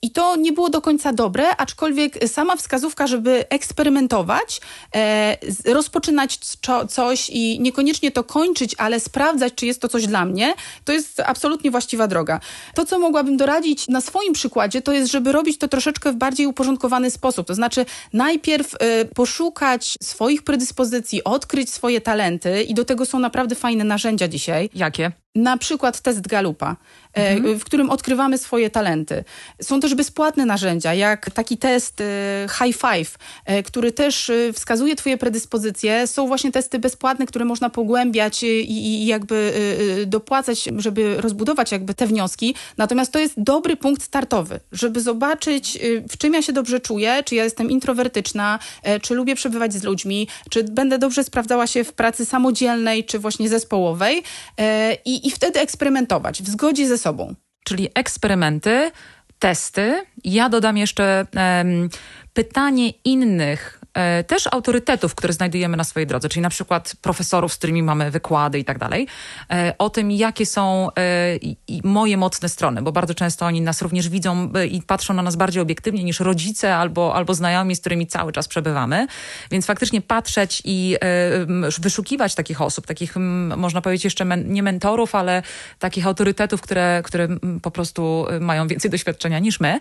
I 0.03 0.11
to 0.11 0.37
nie 0.37 0.53
było 0.53 0.71
do 0.71 0.81
końca 0.81 1.13
dobre, 1.13 1.57
aczkolwiek 1.57 2.29
sama 2.29 2.57
wskazówka, 2.57 3.07
żeby 3.07 3.49
eksperymentować, 3.49 4.61
e, 4.95 5.37
rozpoczynać 5.65 6.37
co, 6.37 6.87
coś 6.87 7.31
i 7.31 7.61
niekoniecznie 7.61 8.11
to 8.11 8.25
kończyć, 8.25 8.75
ale 8.79 9.01
sprawdzać, 9.01 9.55
czy 9.55 9.67
jest 9.67 9.81
to 9.81 9.89
coś 9.89 10.07
dla 10.07 10.25
mnie, 10.25 10.55
to 10.85 10.93
jest 10.93 11.21
absolutnie 11.21 11.71
właściwa 11.71 12.07
droga. 12.07 12.41
To, 12.75 12.85
co 12.85 12.99
mogłabym 12.99 13.37
doradzić 13.37 13.89
na 13.89 14.01
swoim 14.01 14.33
przykładzie, 14.33 14.83
to 14.83 14.93
jest, 14.93 15.13
żeby 15.13 15.33
robić 15.33 15.59
to 15.59 15.69
troszeczkę 15.69 16.13
w 16.13 16.17
bardziej 16.17 16.47
uporządkowany 16.47 17.11
sposób. 17.11 17.47
To 17.47 17.55
znaczy, 17.55 17.87
najpierw 18.13 18.75
e, 18.75 19.05
poszukać 19.05 19.99
swoich 20.03 20.43
predyspozycji, 20.43 21.25
odkryć 21.25 21.71
swoje 21.71 22.01
talenty 22.01 22.63
i 22.63 22.75
do 22.75 22.85
tego 22.85 23.07
są 23.07 23.19
naprawdę 23.19 23.55
fajne 23.55 23.85
narzędzia 23.85 24.29
dzisiaj. 24.29 24.71
Jakie? 24.75 25.13
Na 25.39 25.57
przykład 25.57 26.01
test 26.01 26.27
Galupa, 26.27 26.77
e, 27.15 27.31
mhm. 27.31 27.59
w 27.59 27.65
którym 27.65 27.91
odkrywamy 27.91 28.39
swoje 28.39 28.71
talenty. 28.71 29.25
Są 29.63 29.81
też 29.81 29.95
bezpłatne 29.95 30.47
narzędzia, 30.47 30.95
jak 30.95 31.31
taki 31.31 31.59
test 31.59 32.01
e, 32.01 32.47
High 32.59 32.77
Five, 32.77 33.19
e, 33.45 33.63
który 33.63 33.93
też 33.93 34.31
wskazuje 34.53 34.97
Twoje 34.97 35.19
predyspozycje. 35.19 36.07
Są 36.07 36.27
właśnie 36.27 36.53
testy 36.53 36.79
bezpłatne, 36.79 37.27
które 37.27 37.45
można 37.45 37.71
pogłębiać 37.71 38.43
i, 38.43 38.71
i 38.71 39.07
jakby 39.07 39.53
dopłacać, 40.07 40.69
żeby 40.77 41.21
rozbudować 41.21 41.73
jakby 41.73 41.95
te 41.95 42.07
wnioski. 42.07 42.55
Natomiast 42.77 43.13
to 43.13 43.19
jest 43.19 43.35
dobry 43.37 43.77
punkt 43.77 44.03
startowy, 44.03 44.61
żeby 44.73 45.01
zobaczyć, 45.01 45.79
w 46.09 46.19
czym 46.19 46.35
ja 46.35 46.43
się 46.43 46.53
dobrze 46.53 46.81
czuję, 46.81 47.23
czy 47.25 47.35
ja 47.35 47.45
jestem 47.45 47.71
introwertyczna, 47.71 48.59
czy 49.03 49.15
lubię 49.15 49.35
przebywać 49.35 49.73
z 49.73 49.83
ludźmi, 49.83 50.29
czy 50.51 50.65
będę 50.65 50.99
dobrze 50.99 51.25
sprawdzała 51.25 51.67
się 51.67 51.85
w 51.85 51.93
pracy 51.93 52.27
samodzielnej, 52.27 53.05
czy 53.05 53.19
właśnie 53.19 53.49
zespołowej. 53.49 54.23
I 55.05 55.28
i 55.29 55.31
wtedy 55.31 55.61
eksperymentować 55.61 56.43
w 56.43 56.49
zgodzie 56.49 56.89
ze 56.89 56.99
sobą. 56.99 57.35
Czyli 57.65 57.89
eksperymenty, 57.95 58.91
testy. 59.39 60.05
Ja 60.25 60.49
dodam 60.49 60.77
jeszcze 60.77 61.27
um, 61.37 61.89
pytanie 62.33 62.91
innych 63.05 63.78
też 64.27 64.47
autorytetów, 64.53 65.15
które 65.15 65.33
znajdujemy 65.33 65.77
na 65.77 65.85
swojej 65.85 66.07
drodze, 66.07 66.29
czyli 66.29 66.43
na 66.43 66.51
przykład 66.51 66.97
profesorów, 67.03 67.53
z 67.53 67.57
którymi 67.57 67.83
mamy 67.83 68.11
wykłady 68.11 68.59
i 68.59 68.65
tak 68.65 68.79
dalej, 68.79 69.07
e, 69.51 69.75
o 69.79 69.91
tym, 69.91 70.11
jakie 70.11 70.47
są 70.47 70.89
e, 70.89 71.83
moje 71.85 72.17
mocne 72.17 72.49
strony, 72.49 72.83
bo 72.83 72.93
bardzo 72.93 73.15
często 73.15 73.47
oni 73.47 73.61
nas 73.61 73.83
również 73.83 74.09
widzą 74.09 74.53
i 74.71 74.83
patrzą 74.83 75.15
na 75.15 75.23
nas 75.23 75.37
bardziej 75.37 75.63
obiektywnie 75.63 76.05
niż 76.05 76.21
rodzice 76.21 76.77
albo, 76.77 77.15
albo 77.15 77.35
znajomi, 77.35 77.77
z 77.77 77.81
którymi 77.81 78.07
cały 78.07 78.33
czas 78.33 78.49
przebywamy. 78.49 79.07
Więc 79.51 79.67
faktycznie 79.67 80.01
patrzeć 80.01 80.63
i 80.65 80.97
wyszukiwać 81.79 82.35
takich 82.35 82.63
osób, 82.63 82.87
takich 82.87 83.17
można 83.57 83.81
powiedzieć 83.81 84.05
jeszcze 84.05 84.25
nie 84.45 84.63
mentorów, 84.63 85.15
ale 85.15 85.43
takich 85.79 86.07
autorytetów, 86.07 86.61
które, 86.61 87.03
które 87.05 87.29
po 87.63 87.71
prostu 87.71 88.27
mają 88.41 88.67
więcej 88.67 88.91
doświadczenia 88.91 89.39
niż 89.39 89.61
my. 89.61 89.79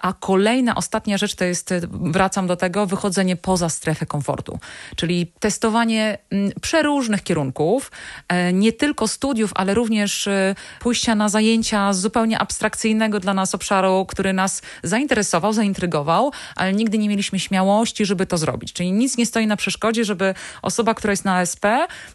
A 0.00 0.12
kolejna, 0.20 0.74
ostatnia 0.74 1.18
rzecz 1.18 1.34
to 1.34 1.44
jest, 1.44 1.74
wracam 1.90 2.46
do 2.46 2.56
tego, 2.56 2.86
wychodzenie 2.86 3.09
wychodzenie 3.10 3.36
poza 3.36 3.68
strefę 3.68 4.06
komfortu, 4.06 4.58
czyli 4.96 5.26
testowanie 5.40 6.18
mm, 6.30 6.52
przeróżnych 6.60 7.22
kierunków, 7.22 7.90
e, 8.28 8.52
nie 8.52 8.72
tylko 8.72 9.08
studiów, 9.08 9.50
ale 9.54 9.74
również 9.74 10.26
e, 10.26 10.54
pójścia 10.80 11.14
na 11.14 11.28
zajęcia 11.28 11.92
z 11.92 12.00
zupełnie 12.00 12.38
abstrakcyjnego 12.38 13.20
dla 13.20 13.34
nas 13.34 13.54
obszaru, 13.54 14.06
który 14.08 14.32
nas 14.32 14.62
zainteresował, 14.82 15.52
zaintrygował, 15.52 16.32
ale 16.56 16.72
nigdy 16.72 16.98
nie 16.98 17.08
mieliśmy 17.08 17.38
śmiałości, 17.38 18.06
żeby 18.06 18.26
to 18.26 18.38
zrobić. 18.38 18.72
Czyli 18.72 18.92
nic 18.92 19.16
nie 19.16 19.26
stoi 19.26 19.46
na 19.46 19.56
przeszkodzie, 19.56 20.04
żeby 20.04 20.34
osoba, 20.62 20.94
która 20.94 21.10
jest 21.10 21.24
na 21.24 21.36
ASP, 21.36 21.64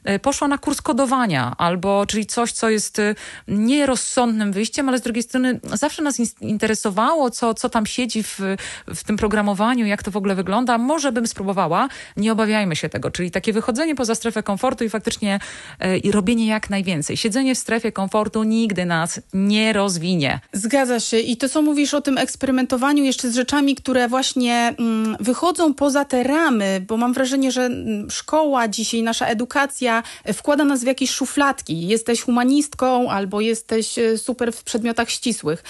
e, 0.04 0.20
poszła 0.20 0.48
na 0.48 0.58
kurs 0.58 0.82
kodowania, 0.82 1.56
albo 1.58 2.06
czyli 2.06 2.26
coś, 2.26 2.52
co 2.52 2.70
jest 2.70 3.02
nierozsądnym 3.48 4.52
wyjściem, 4.52 4.90
ale 4.90 4.98
z 4.98 5.02
drugiej 5.02 5.24
strony 5.24 5.60
zawsze 5.64 6.02
nas 6.02 6.20
interesowało, 6.42 7.30
co, 7.30 7.54
co 7.54 7.70
tam 7.70 7.86
siedzi 7.86 8.24
w, 8.24 8.40
w 8.88 9.04
tym 9.04 9.18
programowaniu, 9.18 9.86
jak 9.86 10.04
to 10.04 10.12
w 10.12 10.18
ogóle 10.18 10.36
wygląda 10.36 10.78
może 10.86 11.12
bym 11.12 11.28
spróbowała, 11.28 11.90
nie 12.18 12.32
obawiajmy 12.32 12.76
się 12.76 12.90
tego. 12.90 13.12
Czyli 13.12 13.32
takie 13.32 13.54
wychodzenie 13.54 13.96
poza 13.96 14.16
strefę 14.16 14.44
komfortu 14.44 14.84
i 14.84 14.90
faktycznie 14.90 15.40
e, 15.80 15.98
i 15.98 16.12
robienie 16.12 16.48
jak 16.48 16.70
najwięcej. 16.70 17.18
Siedzenie 17.18 17.56
w 17.56 17.58
strefie 17.58 17.92
komfortu 17.92 18.44
nigdy 18.44 18.86
nas 18.86 19.22
nie 19.34 19.74
rozwinie. 19.74 20.40
Zgadza 20.54 21.00
się. 21.00 21.20
I 21.20 21.38
to, 21.38 21.50
co 21.50 21.62
mówisz 21.62 21.94
o 21.94 22.02
tym 22.02 22.18
eksperymentowaniu 22.18 23.04
jeszcze 23.04 23.32
z 23.32 23.36
rzeczami, 23.36 23.76
które 23.76 24.08
właśnie 24.08 24.76
mm, 24.80 25.18
wychodzą 25.20 25.74
poza 25.74 26.06
te 26.06 26.24
ramy, 26.24 26.86
bo 26.88 26.98
mam 26.98 27.14
wrażenie, 27.14 27.52
że 27.52 27.66
mm, 27.66 28.12
szkoła 28.12 28.68
dzisiaj, 28.68 29.04
nasza 29.04 29.28
edukacja 29.28 30.04
e, 30.24 30.34
wkłada 30.34 30.64
nas 30.64 30.84
w 30.84 30.88
jakieś 30.88 31.10
szufladki. 31.10 31.88
Jesteś 31.88 32.22
humanistką 32.22 33.10
albo 33.10 33.42
jesteś 33.42 34.00
e, 34.00 34.18
super 34.18 34.54
w 34.54 34.64
przedmiotach 34.64 35.10
ścisłych. 35.10 35.64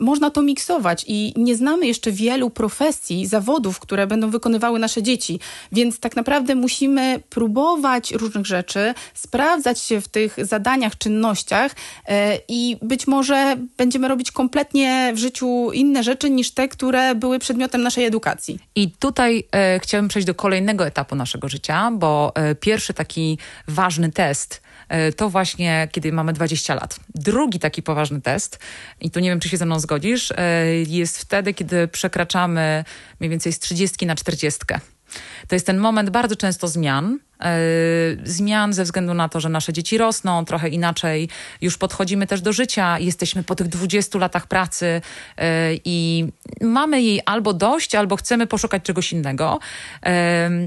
Można 0.00 0.30
to 0.30 0.42
miksować 0.42 1.04
i 1.08 1.32
nie 1.36 1.56
znamy 1.56 1.86
jeszcze 1.86 2.12
wielu 2.12 2.50
profesji, 2.50 3.26
zawodów, 3.26 3.80
które 3.80 4.06
będą 4.06 4.30
wykonywane 4.30 4.53
wykonywały 4.54 4.78
nasze 4.78 5.02
dzieci. 5.02 5.40
Więc 5.72 6.00
tak 6.00 6.16
naprawdę 6.16 6.54
musimy 6.54 7.20
próbować 7.30 8.12
różnych 8.12 8.46
rzeczy, 8.46 8.94
sprawdzać 9.14 9.80
się 9.80 10.00
w 10.00 10.08
tych 10.08 10.36
zadaniach, 10.38 10.98
czynnościach 10.98 11.72
e, 12.08 12.38
i 12.48 12.76
być 12.82 13.06
może 13.06 13.56
będziemy 13.76 14.08
robić 14.08 14.32
kompletnie 14.32 15.12
w 15.14 15.18
życiu 15.18 15.72
inne 15.72 16.02
rzeczy 16.02 16.30
niż 16.30 16.50
te, 16.50 16.68
które 16.68 17.14
były 17.14 17.38
przedmiotem 17.38 17.82
naszej 17.82 18.04
edukacji. 18.04 18.58
I 18.74 18.90
tutaj 18.90 19.44
e, 19.52 19.80
chciałabym 19.82 20.08
przejść 20.08 20.26
do 20.26 20.34
kolejnego 20.34 20.86
etapu 20.86 21.16
naszego 21.16 21.48
życia, 21.48 21.90
bo 21.92 22.32
e, 22.34 22.54
pierwszy 22.54 22.94
taki 22.94 23.38
ważny 23.68 24.12
test 24.12 24.63
to 25.16 25.30
właśnie 25.30 25.88
kiedy 25.92 26.12
mamy 26.12 26.32
20 26.32 26.74
lat. 26.74 27.00
Drugi 27.14 27.58
taki 27.58 27.82
poważny 27.82 28.20
test, 28.20 28.58
i 29.00 29.10
tu 29.10 29.20
nie 29.20 29.30
wiem, 29.30 29.40
czy 29.40 29.48
się 29.48 29.56
ze 29.56 29.66
mną 29.66 29.80
zgodzisz, 29.80 30.32
e, 30.36 30.66
jest 30.88 31.18
wtedy, 31.18 31.54
kiedy 31.54 31.88
przekraczamy 31.88 32.84
mniej 33.20 33.30
więcej 33.30 33.52
z 33.52 33.58
30 33.58 34.06
na 34.06 34.14
40. 34.14 34.60
To 35.48 35.54
jest 35.54 35.66
ten 35.66 35.78
moment 35.78 36.10
bardzo 36.10 36.36
często 36.36 36.68
zmian, 36.68 37.18
zmian 38.24 38.72
ze 38.72 38.84
względu 38.84 39.14
na 39.14 39.28
to, 39.28 39.40
że 39.40 39.48
nasze 39.48 39.72
dzieci 39.72 39.98
rosną, 39.98 40.44
trochę 40.44 40.68
inaczej 40.68 41.28
już 41.60 41.78
podchodzimy 41.78 42.26
też 42.26 42.40
do 42.40 42.52
życia, 42.52 42.98
jesteśmy 42.98 43.42
po 43.42 43.54
tych 43.54 43.68
20 43.68 44.18
latach 44.18 44.46
pracy 44.46 45.00
i 45.84 46.26
mamy 46.60 47.02
jej 47.02 47.20
albo 47.26 47.52
dość, 47.52 47.94
albo 47.94 48.16
chcemy 48.16 48.46
poszukać 48.46 48.82
czegoś 48.82 49.12
innego. 49.12 49.58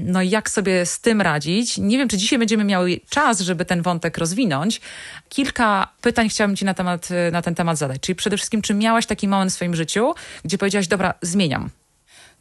No 0.04 0.22
i 0.22 0.30
jak 0.30 0.50
sobie 0.50 0.86
z 0.86 1.00
tym 1.00 1.20
radzić? 1.20 1.78
Nie 1.78 1.98
wiem, 1.98 2.08
czy 2.08 2.16
dzisiaj 2.16 2.38
będziemy 2.38 2.64
miały 2.64 3.00
czas, 3.10 3.40
żeby 3.40 3.64
ten 3.64 3.82
wątek 3.82 4.18
rozwinąć. 4.18 4.80
Kilka 5.28 5.88
pytań 6.00 6.28
chciałabym 6.28 6.56
ci 6.56 6.64
na, 6.64 6.74
temat, 6.74 7.08
na 7.32 7.42
ten 7.42 7.54
temat 7.54 7.78
zadać. 7.78 8.00
Czyli 8.00 8.16
przede 8.16 8.36
wszystkim, 8.36 8.62
czy 8.62 8.74
miałaś 8.74 9.06
taki 9.06 9.28
moment 9.28 9.52
w 9.52 9.54
swoim 9.54 9.74
życiu, 9.74 10.14
gdzie 10.44 10.58
powiedziałaś, 10.58 10.88
dobra, 10.88 11.14
zmieniam 11.22 11.70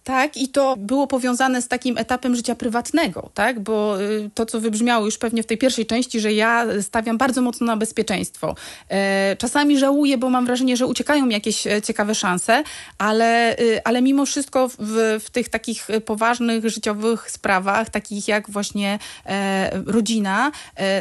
tak, 0.08 0.38
i 0.38 0.48
to 0.48 0.76
było 0.78 1.08
powiązane 1.08 1.62
z 1.62 1.68
takim 1.68 1.98
etapem 1.98 2.36
życia 2.36 2.56
prywatnego, 2.56 3.30
tak? 3.34 3.60
Bo 3.60 4.02
y, 4.02 4.30
to, 4.34 4.46
co 4.46 4.60
wybrzmiało 4.60 5.06
już 5.06 5.18
pewnie 5.18 5.44
w 5.44 5.46
tej 5.46 5.58
pierwszej 5.58 5.86
części, 5.86 6.20
że 6.20 6.34
ja 6.34 6.66
stawiam 6.82 7.18
bardzo 7.18 7.42
mocno 7.42 7.68
na 7.68 7.78
bezpieczeństwo. 7.78 8.56
E, 8.90 9.36
czasami 9.36 9.80
żałuję, 9.80 10.18
bo 10.18 10.30
mam 10.30 10.46
wrażenie, 10.46 10.78
że 10.78 10.86
uciekają 10.86 11.26
mi 11.26 11.34
jakieś 11.34 11.68
e, 11.68 11.82
ciekawe 11.82 12.16
szanse, 12.16 12.64
ale, 12.98 13.60
y, 13.60 13.84
ale 13.84 14.02
mimo 14.02 14.26
wszystko 14.26 14.68
w, 14.68 15.20
w 15.26 15.30
tych 15.30 15.50
takich 15.50 15.88
poważnych 16.06 16.70
życiowych 16.70 17.32
sprawach, 17.32 17.90
takich 17.90 18.28
jak 18.28 18.50
właśnie 18.50 19.00
e, 19.26 19.82
rodzina, 19.86 20.52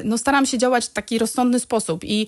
no 0.04 0.18
staram 0.18 0.46
się 0.46 0.58
działać 0.58 0.86
w 0.86 0.92
taki 0.92 1.18
rozsądny 1.18 1.60
sposób. 1.60 2.04
I 2.04 2.26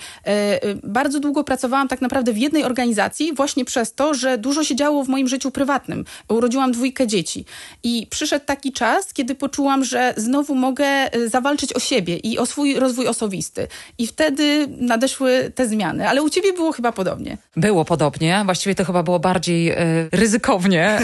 bardzo 0.82 1.20
długo 1.20 1.44
pracowałam 1.44 1.88
tak 1.88 2.00
naprawdę 2.00 2.32
w 2.32 2.38
jednej 2.38 2.64
organizacji 2.64 3.34
właśnie 3.34 3.64
przez 3.64 3.94
to, 3.94 4.14
że 4.14 4.38
dużo 4.38 4.64
się 4.64 4.76
działo 4.76 5.04
w 5.04 5.08
moim 5.08 5.28
życiu 5.28 5.50
prywatnym. 5.50 6.04
Urodziłam 6.28 6.67
mam 6.68 6.72
dwójkę 6.72 7.06
dzieci. 7.06 7.44
I 7.82 8.06
przyszedł 8.10 8.46
taki 8.46 8.72
czas, 8.72 9.12
kiedy 9.12 9.34
poczułam, 9.34 9.84
że 9.84 10.14
znowu 10.16 10.54
mogę 10.54 11.14
y, 11.16 11.28
zawalczyć 11.28 11.72
o 11.72 11.80
siebie 11.80 12.16
i 12.16 12.38
o 12.38 12.46
swój 12.46 12.74
rozwój 12.74 13.06
osobisty. 13.06 13.68
I 13.98 14.06
wtedy 14.06 14.68
nadeszły 14.80 15.52
te 15.54 15.68
zmiany. 15.68 16.08
Ale 16.08 16.22
u 16.22 16.30
ciebie 16.30 16.52
było 16.52 16.72
chyba 16.72 16.92
podobnie. 16.92 17.38
Było 17.56 17.84
podobnie. 17.84 18.42
Właściwie 18.44 18.74
to 18.74 18.84
chyba 18.84 19.02
było 19.02 19.18
bardziej 19.18 19.72
y, 19.72 19.76
ryzykownie, 20.12 20.98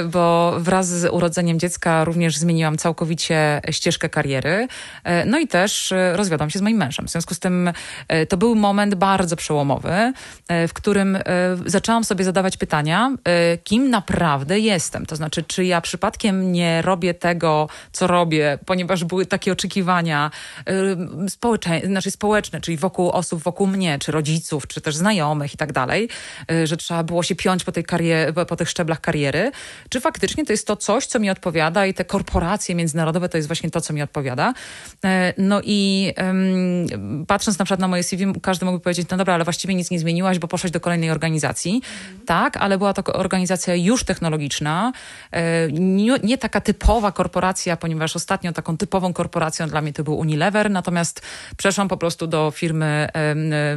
y, 0.00 0.04
bo 0.04 0.54
wraz 0.58 0.86
z 0.88 1.12
urodzeniem 1.12 1.60
dziecka 1.60 2.04
również 2.04 2.36
zmieniłam 2.36 2.78
całkowicie 2.78 3.60
ścieżkę 3.70 4.08
kariery. 4.08 4.68
no 5.26 5.38
i 5.38 5.48
też 5.48 5.94
rozwiodłam 6.12 6.50
się 6.50 6.58
z 6.58 6.62
moim 6.62 6.76
mężem. 6.76 7.06
W 7.06 7.10
związku 7.10 7.34
z 7.34 7.38
tym 7.38 7.72
to 8.28 8.36
był 8.36 8.54
moment 8.54 8.94
bardzo 8.94 9.36
przełomowy, 9.36 10.12
w 10.68 10.72
którym 10.72 11.18
zaczęłam 11.66 12.04
sobie 12.04 12.24
zadawać 12.24 12.56
pytania, 12.56 13.16
kim 13.64 13.90
naprawdę 13.90 14.58
jestem. 14.58 15.06
To 15.08 15.16
znaczy, 15.16 15.42
czy 15.42 15.64
ja 15.64 15.80
przypadkiem 15.80 16.52
nie 16.52 16.82
robię 16.82 17.14
tego, 17.14 17.68
co 17.92 18.06
robię, 18.06 18.58
ponieważ 18.66 19.04
były 19.04 19.26
takie 19.26 19.52
oczekiwania 19.52 20.30
y, 21.26 21.30
społeczne, 21.30 21.80
znaczy 21.84 22.10
społeczne, 22.10 22.60
czyli 22.60 22.76
wokół 22.76 23.10
osób 23.10 23.42
wokół 23.42 23.66
mnie, 23.66 23.98
czy 23.98 24.12
rodziców, 24.12 24.66
czy 24.66 24.80
też 24.80 24.96
znajomych 24.96 25.54
i 25.54 25.56
tak 25.56 25.72
dalej, 25.72 26.08
y, 26.52 26.66
że 26.66 26.76
trzeba 26.76 27.02
było 27.02 27.22
się 27.22 27.34
piąć 27.34 27.64
po, 27.64 27.72
tej 27.72 27.84
po 28.48 28.56
tych 28.56 28.70
szczeblach 28.70 29.00
kariery, 29.00 29.50
czy 29.88 30.00
faktycznie 30.00 30.46
to 30.46 30.52
jest 30.52 30.66
to 30.66 30.76
coś, 30.76 31.06
co 31.06 31.18
mi 31.18 31.30
odpowiada 31.30 31.86
i 31.86 31.94
te 31.94 32.04
korporacje 32.04 32.74
międzynarodowe 32.74 33.28
to 33.28 33.36
jest 33.38 33.48
właśnie 33.48 33.70
to, 33.70 33.80
co 33.80 33.92
mi 33.92 34.02
odpowiada. 34.02 34.54
Y, 35.04 35.08
no 35.38 35.60
i 35.64 36.12
patrząc 37.26 37.58
na 37.58 37.64
przykład 37.64 37.80
na 37.80 37.88
moje 37.88 38.02
CV, 38.02 38.32
każdy 38.42 38.64
mógłby 38.64 38.82
powiedzieć, 38.82 39.08
no 39.10 39.16
dobra, 39.16 39.34
ale 39.34 39.44
właściwie 39.44 39.74
nic 39.74 39.90
nie 39.90 39.98
zmieniłaś, 39.98 40.38
bo 40.38 40.48
poszłaś 40.48 40.70
do 40.70 40.80
kolejnej 40.80 41.10
organizacji. 41.10 41.82
Tak, 42.26 42.56
ale 42.56 42.78
była 42.78 42.94
to 42.94 43.12
organizacja 43.12 43.74
już 43.74 44.04
technologiczna, 44.04 44.87
E, 45.32 45.72
nie, 45.72 46.18
nie, 46.22 46.38
taka 46.38 46.60
typowa 46.60 47.12
korporacja, 47.12 47.76
ponieważ 47.76 48.16
ostatnio 48.16 48.52
taką 48.52 48.76
typową 48.76 49.12
korporacją 49.12 49.68
dla 49.68 49.80
mnie 49.80 49.92
to 49.92 50.04
był 50.04 50.18
Unilever, 50.18 50.70
natomiast 50.70 51.22
przeszłam 51.56 51.88
po 51.88 51.96
prostu 51.96 52.26
do 52.26 52.50
firmy 52.50 53.08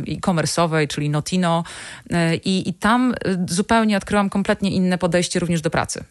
e-commerce'owej, 0.08 0.88
czyli 0.88 1.10
Notino 1.10 1.64
e, 2.10 2.36
i, 2.36 2.70
i 2.70 2.74
tam 2.74 3.16
zupełnie 3.50 3.98
odkryłam 3.98 4.30
kompletnie 4.30 4.72
inne 4.72 4.98
podejście 4.98 5.40
również 5.40 5.62
do 5.62 5.70
pracy. 5.70 6.04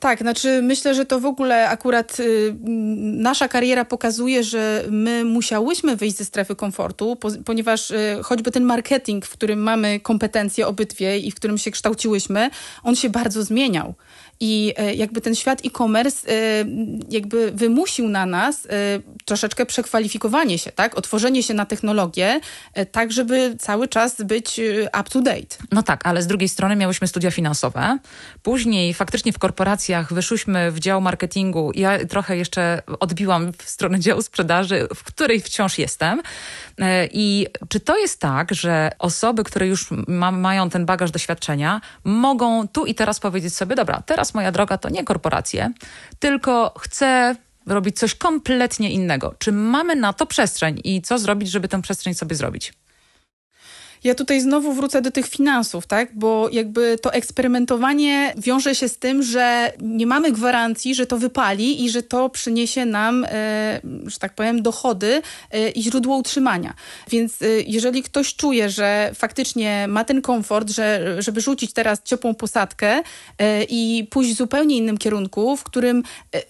Tak, 0.00 0.18
znaczy 0.18 0.62
myślę, 0.62 0.94
że 0.94 1.06
to 1.06 1.20
w 1.20 1.26
ogóle 1.26 1.68
akurat 1.68 2.20
y, 2.20 2.54
nasza 2.98 3.48
kariera 3.48 3.84
pokazuje, 3.84 4.44
że 4.44 4.84
my 4.90 5.24
musiałyśmy 5.24 5.96
wyjść 5.96 6.16
ze 6.16 6.24
strefy 6.24 6.56
komfortu, 6.56 7.16
po, 7.16 7.28
ponieważ 7.44 7.90
y, 7.90 8.18
choćby 8.22 8.50
ten 8.50 8.64
marketing, 8.64 9.26
w 9.26 9.30
którym 9.30 9.62
mamy 9.62 10.00
kompetencje 10.00 10.66
obydwie 10.66 11.18
i 11.18 11.30
w 11.30 11.34
którym 11.34 11.58
się 11.58 11.70
kształciłyśmy, 11.70 12.50
on 12.82 12.96
się 12.96 13.10
bardzo 13.10 13.42
zmieniał. 13.42 13.94
I 14.40 14.74
e, 14.76 14.94
jakby 14.94 15.20
ten 15.20 15.34
świat 15.34 15.60
e-commerce 15.64 16.28
e, 16.28 16.64
jakby 17.10 17.52
wymusił 17.52 18.08
na 18.08 18.26
nas 18.26 18.66
e, 18.66 18.68
troszeczkę 19.24 19.66
przekwalifikowanie 19.66 20.58
się, 20.58 20.72
tak? 20.72 20.98
Otworzenie 20.98 21.42
się 21.42 21.54
na 21.54 21.66
technologię, 21.66 22.40
tak 22.92 23.12
żeby 23.12 23.56
cały 23.58 23.88
czas 23.88 24.22
być 24.22 24.60
up 25.00 25.10
to 25.10 25.20
date. 25.20 25.56
No 25.72 25.82
tak, 25.82 26.06
ale 26.06 26.22
z 26.22 26.26
drugiej 26.26 26.48
strony 26.48 26.76
miałyśmy 26.76 27.08
studia 27.08 27.30
finansowe. 27.30 27.98
Później 28.42 28.94
faktycznie 28.94 29.32
w 29.32 29.38
korporacjach 29.38 30.12
wyszłyśmy 30.12 30.72
w 30.72 30.78
dział 30.80 31.00
marketingu. 31.00 31.72
Ja 31.74 32.06
trochę 32.06 32.36
jeszcze 32.36 32.82
odbiłam 33.00 33.52
w 33.52 33.70
stronę 33.70 34.00
działu 34.00 34.22
sprzedaży, 34.22 34.88
w 34.94 35.04
której 35.04 35.40
wciąż 35.40 35.78
jestem. 35.78 36.22
I 37.12 37.46
czy 37.68 37.80
to 37.80 37.98
jest 37.98 38.20
tak, 38.20 38.54
że 38.54 38.90
osoby, 38.98 39.44
które 39.44 39.66
już 39.66 39.88
ma, 40.08 40.32
mają 40.32 40.70
ten 40.70 40.86
bagaż 40.86 41.10
doświadczenia, 41.10 41.80
mogą 42.04 42.68
tu 42.68 42.86
i 42.86 42.94
teraz 42.94 43.20
powiedzieć 43.20 43.54
sobie, 43.54 43.76
dobra, 43.76 44.02
teraz 44.06 44.27
teraz 44.28 44.34
moja 44.34 44.52
droga 44.52 44.78
to 44.78 44.88
nie 44.88 45.04
korporacje, 45.04 45.72
tylko 46.18 46.74
chcę 46.78 47.36
robić 47.66 47.98
coś 47.98 48.14
kompletnie 48.14 48.90
innego. 48.90 49.34
Czy 49.38 49.52
mamy 49.52 49.96
na 49.96 50.12
to 50.12 50.26
przestrzeń 50.26 50.80
i 50.84 51.02
co 51.02 51.18
zrobić, 51.18 51.50
żeby 51.50 51.68
tę 51.68 51.82
przestrzeń 51.82 52.14
sobie 52.14 52.36
zrobić? 52.36 52.72
Ja 54.04 54.14
tutaj 54.14 54.40
znowu 54.40 54.72
wrócę 54.72 55.02
do 55.02 55.10
tych 55.10 55.26
finansów, 55.26 55.86
tak? 55.86 56.08
Bo 56.14 56.48
jakby 56.52 56.98
to 57.02 57.12
eksperymentowanie 57.12 58.34
wiąże 58.36 58.74
się 58.74 58.88
z 58.88 58.98
tym, 58.98 59.22
że 59.22 59.72
nie 59.80 60.06
mamy 60.06 60.32
gwarancji, 60.32 60.94
że 60.94 61.06
to 61.06 61.18
wypali 61.18 61.84
i 61.84 61.90
że 61.90 62.02
to 62.02 62.28
przyniesie 62.30 62.86
nam, 62.86 63.24
e, 63.24 63.80
że 64.06 64.18
tak 64.18 64.34
powiem, 64.34 64.62
dochody 64.62 65.22
e, 65.50 65.70
i 65.70 65.82
źródło 65.82 66.16
utrzymania. 66.16 66.74
Więc 67.10 67.42
e, 67.42 67.46
jeżeli 67.66 68.02
ktoś 68.02 68.34
czuje, 68.34 68.70
że 68.70 69.10
faktycznie 69.14 69.86
ma 69.88 70.04
ten 70.04 70.22
komfort, 70.22 70.70
że, 70.70 71.16
żeby 71.22 71.40
rzucić 71.40 71.72
teraz 71.72 72.02
ciepłą 72.02 72.34
posadkę 72.34 73.02
i 73.68 74.08
pójść 74.10 74.34
w 74.34 74.36
zupełnie 74.36 74.76
innym 74.76 74.98
kierunku, 74.98 75.56
w 75.56 75.64
którym 75.64 76.02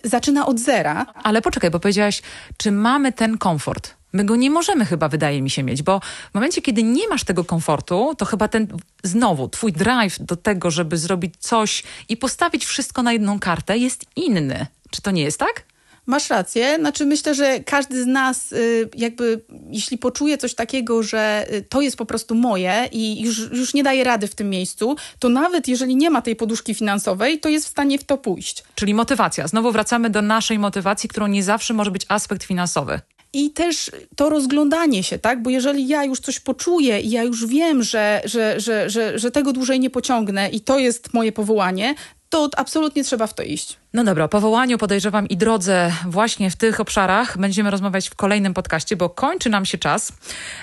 zaczyna 0.05 0.47
od 0.47 0.59
zera. 0.59 1.07
Ale 1.15 1.43
poczekaj, 1.43 1.71
bo 1.71 1.81
powiedziałaś, 1.81 2.23
czy 2.57 2.73
mamy 2.73 3.13
ten 3.13 3.39
komfort? 3.39 3.98
My 4.13 4.25
go 4.25 4.37
nie 4.37 4.51
możemy 4.51 4.85
chyba, 4.85 5.09
wydaje 5.09 5.43
mi 5.43 5.51
się, 5.51 5.63
mieć, 5.63 5.83
bo 5.83 6.01
w 6.31 6.35
momencie, 6.35 6.63
kiedy 6.63 6.83
nie 6.83 7.09
masz 7.09 7.25
tego 7.25 7.45
komfortu, 7.45 8.15
to 8.19 8.25
chyba 8.25 8.49
ten, 8.49 8.69
znowu, 9.03 9.49
twój 9.49 9.73
drive 9.73 10.19
do 10.21 10.37
tego, 10.37 10.71
żeby 10.71 10.97
zrobić 10.97 11.35
coś 11.39 11.83
i 12.09 12.17
postawić 12.17 12.65
wszystko 12.65 13.03
na 13.03 13.13
jedną 13.13 13.39
kartę 13.39 13.79
jest 13.79 14.05
inny. 14.17 14.67
Czy 14.91 15.03
to 15.03 15.11
nie 15.11 15.23
jest 15.23 15.39
tak? 15.39 15.65
Masz 16.07 16.31
rację. 16.31 16.77
Znaczy 16.79 17.07
myślę, 17.07 17.35
że 17.35 17.61
każdy 17.61 18.03
z 18.03 18.07
nas 18.07 18.53
y, 18.53 18.89
jakby, 18.97 19.41
jeśli 19.71 19.99
poczuje 19.99 20.39
coś 20.39 20.55
takiego, 20.55 21.03
że 21.03 21.47
y, 21.53 21.63
to 21.63 21.81
jest 21.81 21.97
po 21.97 22.07
prostu 22.07 22.35
moje 22.35 22.89
i 22.93 23.23
już, 23.23 23.39
już 23.39 23.75
nie 23.75 23.83
daje 23.83 24.05
rady 24.05 24.29
w 24.29 24.35
tym 24.35 24.51
miejscu, 24.51 24.97
to 25.19 25.29
nawet 25.29 25.69
jeżeli 25.69 25.97
nie 25.97 26.11
ma 26.11 26.23
tej 26.23 26.37
poduszki 26.37 26.75
finansowej, 26.75 27.41
to 27.41 27.49
jest 27.49 27.67
w 27.67 27.71
stanie 27.71 27.99
w 27.99 28.05
to 28.05 28.19
pójść. 28.19 28.65
Czyli 28.75 28.95
motywacja. 28.95 29.49
Znowu 29.49 29.73
wracamy 29.73 30.11
do 30.11 30.23
naszej 30.23 30.59
motywacji, 30.59 31.09
którą 31.09 31.27
nie 31.27 31.43
zawsze 31.43 31.75
może 31.75 31.91
być 31.91 32.07
aspekt 32.09 32.45
finansowy 32.45 33.01
i 33.33 33.51
też 33.51 33.91
to 34.17 34.29
rozglądanie 34.29 35.03
się, 35.03 35.19
tak? 35.19 35.43
Bo 35.43 35.51
jeżeli 35.51 35.89
ja 35.89 36.05
już 36.05 36.21
coś 36.21 36.41
poczuję 36.41 37.01
i 37.01 37.11
ja 37.11 37.23
już 37.23 37.47
wiem, 37.47 37.83
że, 37.83 38.23
że, 38.25 38.61
że, 38.61 38.91
że, 38.91 39.19
że 39.19 39.31
tego 39.31 39.53
dłużej 39.53 39.81
nie 39.81 39.91
pociągnę 39.91 40.49
i 40.49 40.61
to 40.61 40.79
jest 40.79 41.15
moje 41.15 41.33
powołanie, 41.33 41.95
to 42.29 42.49
absolutnie 42.57 43.05
trzeba 43.05 43.27
w 43.27 43.35
to 43.35 43.43
iść. 43.43 43.77
No 43.99 44.05
dobra, 44.05 44.25
o 44.25 44.29
powołaniu 44.29 44.79
podejrzewam 44.79 45.29
i 45.29 45.37
drodze 45.37 45.93
właśnie 46.07 46.51
w 46.51 46.57
tych 46.57 46.81
obszarach 46.81 47.39
będziemy 47.39 47.71
rozmawiać 47.71 48.09
w 48.09 48.15
kolejnym 48.15 48.55
podcaście, 48.55 48.97
bo 48.97 49.09
kończy 49.09 49.51
nam 49.51 49.65
się 49.65 49.79
czas. 49.79 50.13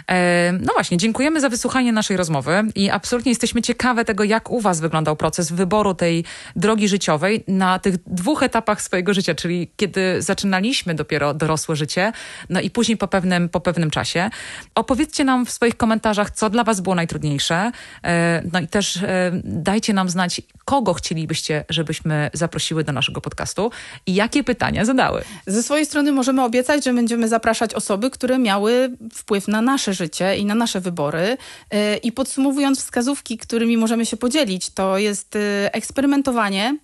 E, 0.08 0.52
no 0.52 0.74
właśnie, 0.74 0.98
dziękujemy 0.98 1.42
za 1.42 1.50
wysłuchanie 1.50 1.92
naszej 1.92 2.18
rozmowy 2.18 2.64
i 2.76 2.90
absolutnie 2.90 3.32
jesteśmy 3.32 3.62
ciekawe 3.62 4.06
tego, 4.06 4.24
jak 4.24 4.52
u 4.52 4.60
Was 4.60 4.80
wyglądał 4.80 5.16
proces 5.16 5.52
wyboru 5.52 5.94
tej 5.94 6.24
drogi 6.56 6.88
życiowej 6.88 7.44
na 7.48 7.80
tych 7.80 7.96
dwóch 8.08 8.44
etapach 8.44 8.82
swojego 8.82 9.14
życia, 9.14 9.36
czyli 9.36 9.72
kiedy 9.76 10.22
zaczynaliśmy 10.22 10.94
dopiero 10.94 11.34
dorosłe 11.34 11.76
życie, 11.76 12.12
no 12.50 12.62
i 12.62 12.70
później 12.70 12.98
po 12.98 13.08
pewnym, 13.08 13.50
po 13.50 13.60
pewnym 13.60 13.92
czasie. 13.92 14.30
Opowiedzcie 14.76 15.24
nam 15.24 15.46
w 15.46 15.52
swoich 15.52 15.78
komentarzach, 15.78 16.32
co 16.32 16.50
dla 16.50 16.64
Was 16.64 16.82
było 16.82 16.96
najtrudniejsze, 16.96 17.72
e, 18.04 18.44
no 18.54 18.60
i 18.60 18.68
też 18.68 18.98
e, 18.98 19.32
dajcie 19.44 19.94
nam 19.94 20.10
znać, 20.10 20.42
kogo 20.66 20.94
chcielibyście, 20.94 21.66
żebyśmy 21.70 22.30
zaprosiły 22.34 22.84
do 22.84 22.92
naszego 22.92 23.25
podcastu 23.26 23.72
i 24.06 24.16
jakie 24.16 24.44
pytania 24.44 24.86
zadały. 24.86 25.22
Ze 25.48 25.64
swojej 25.64 25.86
strony 25.86 26.12
możemy 26.12 26.44
obiecać, 26.44 26.86
że 26.86 26.94
będziemy 26.94 27.28
zapraszać 27.28 27.74
osoby, 27.74 28.10
które 28.10 28.40
miały 28.40 28.98
wpływ 29.14 29.48
na 29.48 29.62
nasze 29.62 29.94
życie 29.94 30.38
i 30.38 30.46
na 30.46 30.56
nasze 30.56 30.80
wybory. 30.82 31.26
Y, 31.28 31.98
I 32.04 32.12
podsumowując 32.12 32.80
wskazówki, 32.80 33.38
którymi 33.38 33.78
możemy 33.78 34.06
się 34.06 34.18
podzielić, 34.18 34.70
to 34.70 34.98
jest 34.98 35.36
y, 35.36 35.40
eksperymentowanie, 35.72 36.78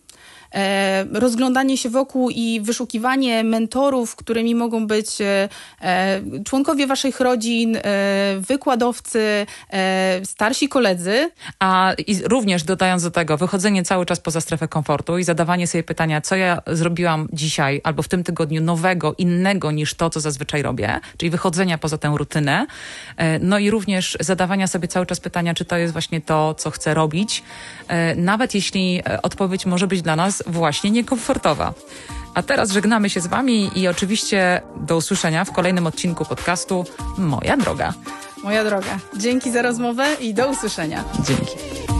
rozglądanie 1.13 1.77
się 1.77 1.89
wokół 1.89 2.29
i 2.29 2.61
wyszukiwanie 2.61 3.43
mentorów, 3.43 4.15
którymi 4.15 4.55
mogą 4.55 4.87
być 4.87 5.21
e, 5.21 5.49
e, 5.81 6.21
członkowie 6.45 6.87
waszych 6.87 7.19
rodzin, 7.19 7.75
e, 7.75 7.81
wykładowcy, 8.39 9.45
e, 9.73 10.21
starsi 10.25 10.69
koledzy. 10.69 11.31
A 11.59 11.93
również 12.25 12.63
dodając 12.63 13.03
do 13.03 13.11
tego, 13.11 13.37
wychodzenie 13.37 13.83
cały 13.83 14.05
czas 14.05 14.19
poza 14.19 14.41
strefę 14.41 14.67
komfortu 14.67 15.17
i 15.17 15.23
zadawanie 15.23 15.67
sobie 15.67 15.83
pytania, 15.83 16.21
co 16.21 16.35
ja 16.35 16.61
zrobiłam 16.67 17.27
dzisiaj 17.33 17.81
albo 17.83 18.03
w 18.03 18.07
tym 18.07 18.23
tygodniu 18.23 18.61
nowego, 18.61 19.15
innego 19.17 19.71
niż 19.71 19.93
to, 19.93 20.09
co 20.09 20.19
zazwyczaj 20.19 20.61
robię, 20.61 20.99
czyli 21.17 21.29
wychodzenia 21.29 21.77
poza 21.77 21.97
tę 21.97 22.13
rutynę. 22.17 22.65
E, 23.17 23.39
No 23.39 23.59
i 23.59 23.69
również 23.69 24.17
zadawania 24.19 24.67
sobie 24.67 24.87
cały 24.87 25.05
czas 25.05 25.19
pytania, 25.19 25.53
czy 25.53 25.65
to 25.65 25.77
jest 25.77 25.93
właśnie 25.93 26.21
to, 26.21 26.53
co 26.53 26.71
chcę 26.71 26.93
robić, 26.93 27.43
e, 27.87 28.15
nawet 28.15 28.55
jeśli 28.55 29.01
e, 29.09 29.21
odpowiedź 29.21 29.65
może 29.65 29.87
być 29.87 30.01
dla 30.01 30.15
nas 30.15 30.40
właśnie 30.47 30.91
niekomfortowa. 30.91 31.73
A 32.33 32.43
teraz 32.43 32.71
żegnamy 32.71 33.09
się 33.09 33.21
z 33.21 33.27
Wami 33.27 33.71
i 33.75 33.87
oczywiście 33.87 34.61
do 34.75 34.97
usłyszenia 34.97 35.45
w 35.45 35.51
kolejnym 35.51 35.87
odcinku 35.87 36.25
podcastu 36.25 36.85
Moja 37.17 37.57
Droga. 37.57 37.93
Moja 38.43 38.63
droga, 38.63 38.99
dzięki 39.17 39.51
za 39.51 39.61
rozmowę 39.61 40.05
i 40.19 40.33
do 40.33 40.49
usłyszenia. 40.49 41.03
Dzięki. 41.27 41.90